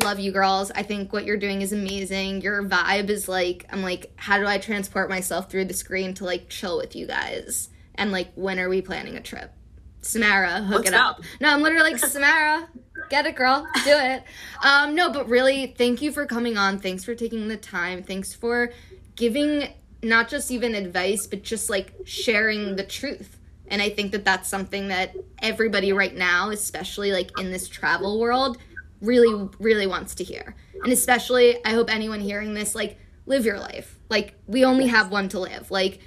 love 0.02 0.18
you 0.18 0.32
girls. 0.32 0.70
I 0.70 0.82
think 0.82 1.12
what 1.12 1.24
you're 1.24 1.36
doing 1.36 1.62
is 1.62 1.72
amazing. 1.72 2.42
Your 2.42 2.62
vibe 2.64 3.08
is 3.08 3.28
like 3.28 3.66
I'm 3.70 3.82
like 3.82 4.12
how 4.16 4.38
do 4.38 4.46
I 4.46 4.58
transport 4.58 5.08
myself 5.08 5.50
through 5.50 5.66
the 5.66 5.74
screen 5.74 6.14
to 6.14 6.24
like 6.24 6.48
chill 6.48 6.76
with 6.76 6.96
you 6.96 7.06
guys? 7.06 7.70
And 7.94 8.12
like 8.12 8.32
when 8.34 8.58
are 8.58 8.68
we 8.68 8.82
planning 8.82 9.16
a 9.16 9.20
trip? 9.20 9.52
Samara, 10.00 10.62
hook 10.62 10.78
What's 10.78 10.88
it 10.88 10.94
up. 10.94 11.18
up? 11.18 11.24
No, 11.40 11.50
I'm 11.50 11.62
literally 11.62 11.92
like 11.92 11.98
Samara, 11.98 12.68
get 13.08 13.26
it 13.26 13.36
girl, 13.36 13.66
do 13.84 13.92
it. 13.92 14.24
Um 14.64 14.94
no, 14.94 15.12
but 15.12 15.28
really 15.28 15.74
thank 15.78 16.02
you 16.02 16.10
for 16.12 16.26
coming 16.26 16.56
on. 16.56 16.78
Thanks 16.78 17.04
for 17.04 17.14
taking 17.14 17.48
the 17.48 17.56
time. 17.56 18.02
Thanks 18.02 18.34
for 18.34 18.72
giving 19.14 19.68
not 20.02 20.28
just 20.28 20.50
even 20.50 20.74
advice 20.74 21.26
but 21.26 21.42
just 21.42 21.70
like 21.70 21.92
sharing 22.04 22.76
the 22.76 22.84
truth. 22.84 23.38
And 23.68 23.80
I 23.80 23.88
think 23.88 24.12
that 24.12 24.24
that's 24.24 24.48
something 24.48 24.88
that 24.88 25.16
everybody 25.40 25.92
right 25.92 26.14
now, 26.14 26.50
especially 26.50 27.12
like 27.12 27.30
in 27.38 27.50
this 27.50 27.68
travel 27.68 28.20
world, 28.20 28.58
really 29.02 29.48
really 29.58 29.86
wants 29.86 30.14
to 30.14 30.24
hear. 30.24 30.56
And 30.82 30.92
especially 30.92 31.62
i 31.64 31.70
hope 31.70 31.92
anyone 31.92 32.20
hearing 32.20 32.54
this 32.54 32.74
like 32.74 32.98
live 33.26 33.44
your 33.44 33.58
life. 33.58 33.98
Like 34.08 34.34
we 34.46 34.64
only 34.64 34.86
have 34.86 35.10
one 35.10 35.28
to 35.30 35.40
live. 35.40 35.70
Like 35.70 36.00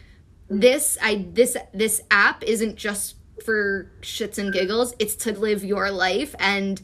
this 0.48 0.98
i 1.02 1.26
this 1.32 1.58
this 1.74 2.02
app 2.10 2.44
isn't 2.44 2.78
just 2.78 3.16
for 3.44 3.92
shits 4.02 4.38
and 4.38 4.52
giggles. 4.52 4.94
It's 4.98 5.16
to 5.18 5.38
live 5.38 5.64
your 5.64 5.92
life 5.92 6.34
and 6.40 6.82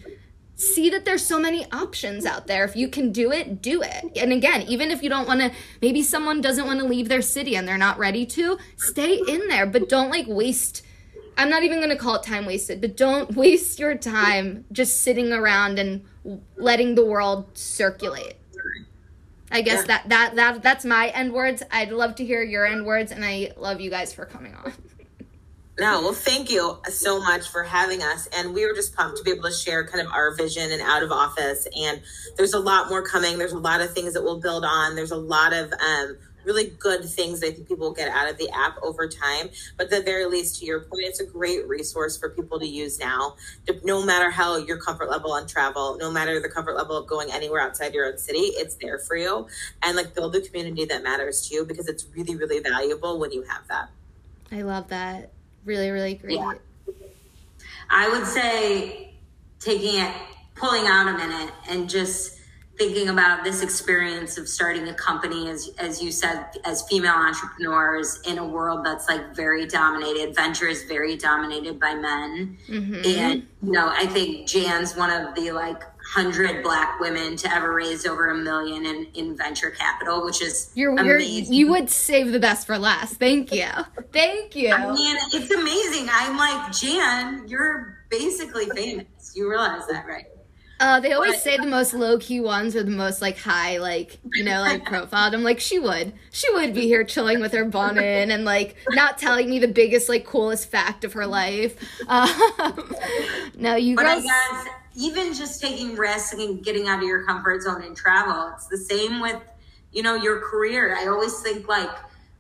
see 0.56 0.92
that 0.92 1.06
there's 1.06 1.26
so 1.26 1.40
many 1.40 1.66
options 1.72 2.26
out 2.26 2.46
there. 2.46 2.64
If 2.66 2.76
you 2.76 2.88
can 2.88 3.12
do 3.12 3.32
it 3.32 3.62
do 3.62 3.82
it. 3.82 4.18
And 4.18 4.32
again 4.32 4.64
even 4.64 4.92
if 4.92 5.02
you 5.02 5.10
don't 5.10 5.28
want 5.28 5.42
to 5.42 5.52
maybe 5.82 6.04
someone 6.04 6.42
doesn't 6.42 6.66
want 6.66 6.80
to 6.80 6.86
leave 6.86 7.10
their 7.10 7.22
city 7.22 7.56
and 7.56 7.68
they're 7.68 7.78
not 7.78 7.98
ready 7.98 8.26
to 8.28 8.58
stay 8.78 9.22
in 9.28 9.48
there. 9.48 9.66
But 9.66 9.90
don't 9.90 10.10
like 10.10 10.28
waste 10.28 10.84
I'm 11.38 11.50
not 11.50 11.64
even 11.64 11.80
going 11.80 11.90
to 11.90 11.96
call 11.96 12.16
it 12.16 12.24
time 12.24 12.46
wasted, 12.46 12.82
but 12.82 12.96
don't 12.98 13.36
waste 13.36 13.80
your 13.80 13.96
time 13.96 14.66
just 14.72 15.02
sitting 15.02 15.32
around 15.32 15.80
and 15.80 16.04
letting 16.56 16.96
the 16.96 17.06
world 17.06 17.58
circulate. 17.58 18.36
I 19.52 19.62
guess 19.62 19.82
Yeah. 19.82 19.88
that, 19.88 20.10
that 20.10 20.36
that 20.36 20.64
that's 20.64 20.86
my 20.86 21.10
end 21.10 21.34
words. 21.34 21.62
I'd 21.72 21.92
love 21.92 22.16
to 22.16 22.26
hear 22.26 22.42
your 22.42 22.66
end 22.66 22.86
words, 22.86 23.12
and 23.12 23.26
I 23.26 23.52
love 23.58 23.82
you 23.82 23.90
guys 23.90 24.14
for 24.14 24.26
coming 24.26 24.56
on. 24.56 24.72
No, 25.80 26.02
well, 26.02 26.14
thank 26.14 26.52
you 26.52 26.78
so 26.90 27.20
much 27.20 27.50
for 27.50 27.64
having 27.64 28.04
us. 28.04 28.28
And 28.38 28.54
we 28.54 28.68
were 28.68 28.74
just 28.74 28.96
pumped 28.96 29.18
to 29.18 29.24
be 29.24 29.32
able 29.32 29.44
to 29.50 29.52
share 29.52 29.86
kind 29.88 30.06
of 30.06 30.12
our 30.14 30.36
vision 30.36 30.72
and 30.72 30.82
out 30.82 31.02
of 31.02 31.12
office. 31.12 31.68
And 31.76 32.02
there's 32.38 32.54
a 32.54 32.60
lot 32.60 32.90
more 32.90 33.02
coming. 33.02 33.38
There's 33.40 33.54
a 33.54 33.58
lot 33.58 33.82
of 33.82 33.92
things 33.92 34.14
that 34.14 34.22
we'll 34.22 34.40
build 34.40 34.64
on. 34.64 34.96
There's 34.96 35.12
a 35.12 35.18
lot 35.18 35.54
of 35.54 35.74
um, 35.74 36.18
really 36.44 36.68
good 36.80 37.04
things 37.06 37.40
that 37.40 37.48
I 37.48 37.52
think 37.52 37.68
people 37.68 37.92
get 37.92 38.10
out 38.10 38.30
of 38.30 38.38
the 38.38 38.50
app 38.50 38.78
over 38.82 39.08
time. 39.08 39.50
But 39.78 39.86
at 39.86 39.90
the 39.92 40.02
very 40.02 40.26
least, 40.26 40.60
to 40.60 40.66
your 40.66 40.82
point, 40.82 41.04
it's 41.04 41.20
a 41.20 41.26
great 41.26 41.68
resource 41.68 42.18
for 42.18 42.30
people 42.30 42.60
to 42.60 42.68
use 42.68 43.00
now. 43.00 43.36
No 43.84 44.04
matter 44.04 44.32
how 44.32 44.58
your 44.58 44.78
comfort 44.78 45.10
level 45.10 45.32
on 45.32 45.48
travel, 45.48 45.98
no 45.98 46.12
matter 46.12 46.40
the 46.40 46.50
comfort 46.50 46.76
level 46.76 46.98
of 46.98 47.08
going 47.08 47.32
anywhere 47.32 47.62
outside 47.62 47.94
your 47.94 48.06
own 48.06 48.18
city, 48.18 48.54
it's 48.56 48.76
there 48.76 49.00
for 49.00 49.16
you. 49.16 49.48
And 49.84 49.96
like 49.96 50.14
build 50.14 50.36
a 50.36 50.42
community 50.42 50.86
that 50.86 51.04
matters 51.04 51.48
to 51.48 51.56
you 51.56 51.66
because 51.66 51.88
it's 51.88 52.06
really, 52.16 52.36
really 52.36 52.60
valuable 52.60 53.20
when 53.20 53.32
you 53.32 53.44
have 53.44 53.68
that. 53.68 53.90
I 54.52 54.64
love 54.64 54.90
that. 54.90 55.32
Really, 55.64 55.92
really 55.92 56.16
great. 56.16 56.38
Yeah. 56.38 56.54
I 57.90 58.10
would 58.10 58.26
say 58.26 59.14
taking 59.60 60.02
it, 60.02 60.12
pulling 60.56 60.88
out 60.88 61.08
a 61.08 61.14
minute, 61.14 61.54
and 61.70 61.90
just 61.90 62.40
thinking 62.78 63.10
about 63.10 63.44
this 63.44 63.62
experience 63.62 64.38
of 64.38 64.48
starting 64.48 64.88
a 64.88 64.94
company, 64.94 65.50
as 65.50 65.70
as 65.78 66.02
you 66.02 66.12
said, 66.12 66.46
as 66.66 66.82
female 66.88 67.14
entrepreneurs 67.14 68.20
in 68.26 68.38
a 68.38 68.46
world 68.46 68.86
that's 68.86 69.08
like 69.08 69.36
very 69.36 69.66
dominated. 69.68 70.36
Venture 70.36 70.68
is 70.68 70.84
very 70.84 71.16
dominated 71.16 71.80
by 71.80 71.94
men, 71.94 72.58
Mhm. 72.68 73.06
and 73.06 73.48
you 73.62 73.72
know, 73.72 73.90
I 73.90 74.08
think 74.08 74.48
Jan's 74.48 74.96
one 74.96 75.10
of 75.12 75.36
the 75.36 75.52
like 75.52 75.84
hundred 76.14 76.64
black 76.64 77.00
women 77.00 77.36
to 77.38 77.54
ever 77.54 77.74
raise 77.74 78.06
over 78.08 78.32
a 78.32 78.36
million 78.36 78.86
in, 78.86 79.06
in 79.14 79.38
venture 79.38 79.70
capital, 79.70 80.26
which 80.26 80.42
is 80.42 80.72
You're, 80.74 81.00
you're 81.06 81.16
amazing. 81.18 81.54
you 81.54 81.70
would 81.70 81.90
save 81.90 82.32
the 82.32 82.40
best 82.40 82.66
for 82.66 82.78
last. 82.80 83.14
Thank 83.18 83.54
you. 83.54 83.68
Thank 84.12 84.56
you. 84.56 84.74
I 84.74 84.92
mean, 84.92 85.16
it's 85.32 85.52
amazing. 85.52 86.10
I'm 86.12 86.38
like, 86.38 86.72
Jan, 86.74 87.48
you're 87.48 88.00
basically 88.10 88.66
famous. 88.72 89.06
You 89.36 89.50
realize 89.50 89.88
that, 89.90 90.06
right? 90.08 90.26
Uh, 90.82 91.00
they 91.00 91.14
always 91.14 91.34
But- 91.34 91.42
say 91.42 91.58
the 91.58 91.68
most 91.68 91.94
low 91.94 92.18
key 92.18 92.42
ones 92.42 92.76
are 92.76 92.82
the 92.82 92.90
most 92.90 93.22
like 93.22 93.38
high, 93.38 93.78
like 93.78 94.20
you 94.34 94.44
know, 94.44 94.62
like 94.62 94.84
profiled. 94.84 95.36
I'm 95.36 95.44
like, 95.44 95.60
she 95.60 95.78
would, 95.78 96.14
she 96.32 96.52
would 96.54 96.74
be 96.74 96.82
here 96.88 97.04
chilling 97.04 97.40
with 97.40 97.54
her 97.54 97.66
bun 97.66 98.00
in 98.00 98.32
and 98.32 98.46
like 98.46 98.76
not 98.90 99.20
telling 99.20 99.48
me 99.48 99.60
the 99.60 99.68
biggest, 99.68 100.10
like 100.10 100.26
coolest 100.26 100.70
fact 100.72 101.04
of 101.04 101.14
her 101.14 101.28
life. 101.28 101.78
Um, 102.08 102.94
no, 103.56 103.76
you 103.76 103.96
But 103.96 104.08
I 104.08 104.20
guess 104.22 104.66
even 104.96 105.34
just 105.34 105.62
taking 105.62 105.96
risks 105.96 106.34
and 106.34 106.64
getting 106.64 106.88
out 106.88 107.00
of 107.00 107.08
your 107.08 107.26
comfort 107.26 107.62
zone 107.62 107.84
and 107.84 107.96
travel, 107.96 108.52
it's 108.56 108.68
the 108.68 108.78
same 108.78 109.22
with, 109.22 109.40
you 109.92 110.02
know, 110.04 110.16
your 110.16 110.40
career. 110.42 110.98
I 110.98 111.08
always 111.08 111.40
think 111.42 111.68
like 111.68 111.90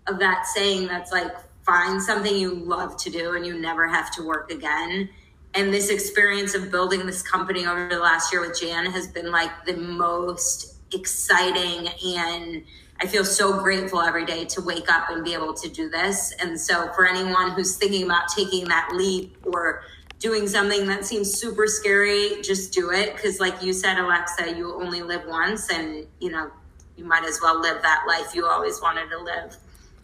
of 0.07 0.19
that 0.19 0.47
saying 0.47 0.87
that's 0.87 1.11
like, 1.11 1.31
find 1.63 2.01
something 2.01 2.35
you 2.35 2.55
love 2.55 2.97
to 2.97 3.11
do 3.11 3.35
and 3.35 3.45
you 3.45 3.53
never 3.53 3.87
have 3.87 4.09
to 4.15 4.23
work 4.23 4.51
again. 4.51 5.07
And 5.53 5.73
this 5.73 5.89
experience 5.89 6.55
of 6.55 6.71
building 6.71 7.05
this 7.05 7.21
company 7.21 7.65
over 7.65 7.89
the 7.89 7.99
last 7.99 8.31
year 8.31 8.41
with 8.41 8.59
Jan 8.59 8.85
has 8.91 9.07
been 9.07 9.31
like 9.31 9.65
the 9.65 9.75
most 9.75 10.75
exciting 10.93 11.89
and 12.05 12.63
I 13.01 13.07
feel 13.07 13.25
so 13.25 13.59
grateful 13.59 13.99
every 13.99 14.25
day 14.25 14.45
to 14.45 14.61
wake 14.61 14.89
up 14.89 15.09
and 15.09 15.23
be 15.23 15.33
able 15.33 15.55
to 15.55 15.67
do 15.67 15.89
this. 15.89 16.33
And 16.39 16.59
so 16.59 16.93
for 16.93 17.07
anyone 17.07 17.51
who's 17.51 17.75
thinking 17.75 18.03
about 18.03 18.27
taking 18.27 18.67
that 18.67 18.91
leap 18.93 19.35
or 19.43 19.83
doing 20.19 20.47
something 20.47 20.85
that 20.85 21.03
seems 21.03 21.33
super 21.33 21.65
scary, 21.65 22.43
just 22.43 22.71
do 22.73 22.91
it. 22.91 23.17
Cause 23.17 23.39
like 23.39 23.63
you 23.63 23.73
said, 23.73 23.97
Alexa, 23.97 24.55
you 24.55 24.75
only 24.75 25.01
live 25.01 25.23
once 25.27 25.71
and 25.71 26.05
you 26.19 26.29
know, 26.29 26.51
you 26.95 27.03
might 27.03 27.23
as 27.23 27.39
well 27.41 27.59
live 27.59 27.81
that 27.81 28.03
life 28.07 28.35
you 28.35 28.45
always 28.45 28.79
wanted 28.79 29.09
to 29.09 29.17
live. 29.17 29.57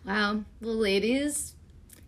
Wow. 0.04 0.44
Well, 0.60 0.76
ladies, 0.76 1.54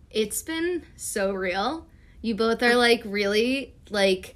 it's 0.09 0.41
been 0.41 0.83
so 0.95 1.33
real. 1.33 1.85
You 2.21 2.35
both 2.35 2.61
are 2.63 2.75
like 2.75 3.01
really 3.05 3.73
like 3.89 4.35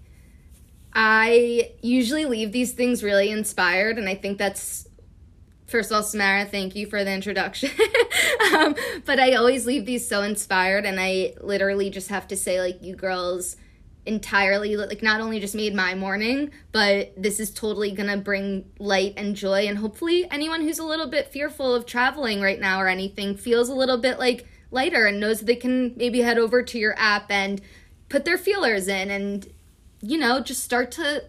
I 0.93 1.71
usually 1.81 2.25
leave 2.25 2.51
these 2.51 2.73
things 2.73 3.03
really 3.03 3.29
inspired 3.29 3.97
and 3.97 4.07
I 4.07 4.15
think 4.15 4.37
that's 4.37 4.87
first 5.65 5.91
of 5.91 5.95
all 5.95 6.03
Samara, 6.03 6.45
thank 6.45 6.75
you 6.75 6.85
for 6.85 7.03
the 7.03 7.11
introduction. 7.11 7.71
um, 8.53 8.75
but 9.05 9.19
I 9.19 9.33
always 9.33 9.65
leave 9.65 9.85
these 9.85 10.07
so 10.07 10.21
inspired 10.21 10.85
and 10.85 10.99
I 10.99 11.33
literally 11.41 11.89
just 11.89 12.09
have 12.09 12.27
to 12.27 12.35
say 12.35 12.61
like 12.61 12.81
you 12.83 12.95
girls 12.95 13.57
entirely 14.05 14.75
like 14.75 15.01
not 15.01 15.21
only 15.21 15.39
just 15.39 15.55
made 15.55 15.73
my 15.73 15.95
morning 15.95 16.51
but 16.73 17.13
this 17.15 17.39
is 17.39 17.49
totally 17.51 17.89
gonna 17.91 18.17
bring 18.17 18.69
light 18.77 19.13
and 19.15 19.33
joy 19.33 19.61
and 19.65 19.77
hopefully 19.77 20.27
anyone 20.29 20.59
who's 20.61 20.77
a 20.77 20.83
little 20.83 21.07
bit 21.07 21.29
fearful 21.29 21.73
of 21.73 21.85
traveling 21.85 22.41
right 22.41 22.59
now 22.59 22.81
or 22.81 22.89
anything 22.89 23.37
feels 23.37 23.69
a 23.69 23.73
little 23.73 23.97
bit 23.97 24.19
like 24.19 24.45
lighter 24.73 25.05
and 25.05 25.19
knows 25.19 25.41
they 25.41 25.55
can 25.55 25.93
maybe 25.95 26.21
head 26.21 26.37
over 26.37 26.63
to 26.63 26.77
your 26.77 26.95
app 26.97 27.29
and 27.29 27.61
put 28.09 28.25
their 28.25 28.37
feelers 28.37 28.87
in 28.87 29.09
and 29.09 29.47
you 30.01 30.17
know 30.17 30.39
just 30.39 30.63
start 30.63 30.91
to 30.91 31.23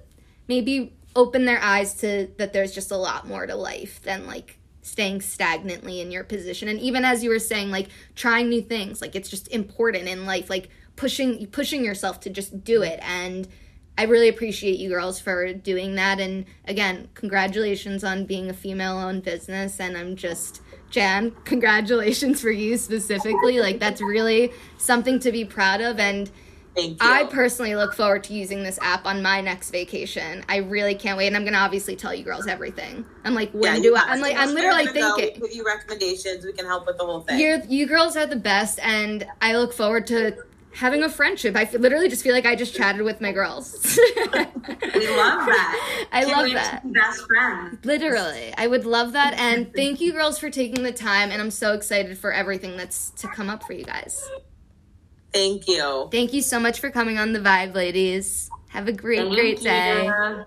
maybe 0.49 0.93
open 1.17 1.45
their 1.45 1.63
eyes 1.63 1.95
to 1.95 2.29
that 2.39 2.53
there's 2.53 2.73
just 2.73 2.91
a 2.91 2.97
lot 2.97 3.27
more 3.27 3.47
to 3.47 3.55
life 3.55 4.03
than 4.03 4.27
like 4.27 4.59
staying 4.83 5.21
stagnantly 5.21 6.01
in 6.01 6.11
your 6.11 6.25
position. 6.25 6.69
And 6.69 6.79
even 6.81 7.05
as 7.05 7.25
you 7.25 7.31
were 7.31 7.39
saying 7.39 7.71
like 7.71 7.89
trying 8.15 8.49
new 8.49 8.61
things 8.61 9.01
like 9.01 9.15
it's 9.17 9.31
just 9.31 9.49
important 9.49 10.09
in 10.09 10.27
life 10.27 10.51
like 10.51 10.69
pushing 10.97 11.47
pushing 11.47 11.85
yourself 11.85 12.21
to 12.21 12.31
just 12.31 12.65
do 12.65 12.83
it. 12.83 12.99
And 13.03 13.49
I 13.97 14.05
really 14.05 14.29
appreciate 14.29 14.79
you 14.79 14.91
girls 14.91 15.21
for 15.21 15.53
doing 15.55 15.95
that. 15.95 16.21
And 16.21 16.45
again 16.67 17.09
congratulations 17.15 18.05
on 18.05 18.27
being 18.27 18.51
a 18.51 18.55
female 18.55 18.99
owned 18.99 19.23
business. 19.23 19.81
And 19.81 19.97
I'm 19.97 20.17
just 20.17 20.61
Jan 20.95 21.33
congratulations 21.45 22.41
for 22.41 22.53
you 22.53 22.79
specifically 22.79 23.59
like 23.59 23.81
that's 23.81 24.01
really 24.01 24.53
something 24.79 25.19
to 25.19 25.33
be 25.33 25.45
proud 25.45 25.81
of 25.81 25.99
and 25.99 26.31
Thank 26.75 27.01
you. 27.01 27.09
I 27.09 27.25
personally 27.25 27.77
look 27.77 27.95
forward 27.95 28.25
to 28.25 28.35
using 28.35 28.65
this 28.65 28.81
app 28.83 29.07
on 29.07 29.23
my 29.23 29.41
next 29.41 29.71
vacation. 29.71 30.45
I 30.49 30.57
really 30.57 30.97
can't 30.97 31.17
wait, 31.17 31.29
and 31.29 31.37
I'm 31.37 31.45
gonna 31.45 31.59
obviously 31.59 31.95
tell 31.95 32.13
you 32.13 32.25
girls 32.25 32.49
everything. 32.49 33.05
I'm 33.25 33.33
like, 33.33 33.53
when 33.53 33.77
Yeah, 33.77 33.81
do 33.83 33.95
I? 33.95 34.01
I'm 34.09 34.21
like, 34.21 34.37
I'm 34.37 34.53
literally 34.55 34.87
we're 34.87 34.93
gonna 34.93 35.01
go. 35.01 35.17
thinking. 35.17 35.41
We 35.41 35.49
give 35.49 35.57
you 35.59 35.65
recommendations. 35.65 36.45
We 36.45 36.53
can 36.53 36.67
help 36.67 36.87
with 36.89 36.99
the 36.99 37.05
whole 37.05 37.21
thing. 37.21 37.39
You're, 37.39 37.61
you 37.69 37.87
girls 37.87 38.17
are 38.17 38.27
the 38.27 38.35
best, 38.35 38.81
and 38.83 39.25
I 39.41 39.57
look 39.57 39.73
forward 39.73 40.09
to 40.09 40.37
having 40.75 41.03
a 41.03 41.09
friendship. 41.09 41.57
I 41.57 41.69
literally 41.73 42.09
just 42.09 42.23
feel 42.23 42.35
like 42.35 42.47
I 42.47 42.55
just 42.55 42.75
chatted 42.75 43.03
with 43.03 43.21
my 43.21 43.33
girls. 43.33 43.99
We 44.95 45.09
love 45.09 45.47
that. 45.47 46.07
I 46.13 46.25
Can't 46.25 46.37
love 46.37 46.53
that. 46.53 46.93
Best 46.93 47.23
friends. 47.27 47.85
Literally, 47.85 48.55
I 48.57 48.67
would 48.67 48.87
love 48.87 49.13
that, 49.13 49.35
and 49.35 49.75
thank 49.75 50.01
you 50.01 50.13
girls 50.13 50.39
for 50.39 50.51
taking 50.51 50.85
the 50.85 50.93
time. 50.93 51.31
And 51.31 51.43
I'm 51.43 51.51
so 51.51 51.75
excited 51.75 52.17
for 52.17 52.33
everything 52.33 52.77
that's 52.77 53.11
to 53.11 53.29
come 53.29 53.51
up 53.51 53.65
for 53.65 53.73
you 53.73 53.85
guys. 53.85 54.27
Thank 55.33 55.67
you. 55.67 56.09
Thank 56.13 56.33
you 56.33 56.43
so 56.43 56.61
much 56.61 56.81
for 56.81 56.91
coming 56.91 57.19
on 57.19 57.33
the 57.33 57.41
Vibe, 57.41 57.75
ladies. 57.75 58.49
Have 58.69 58.89
a 58.89 58.93
great, 58.93 59.19
Thank 59.19 59.35
great 59.35 59.61
day. 59.61 60.07
you. 60.07 60.45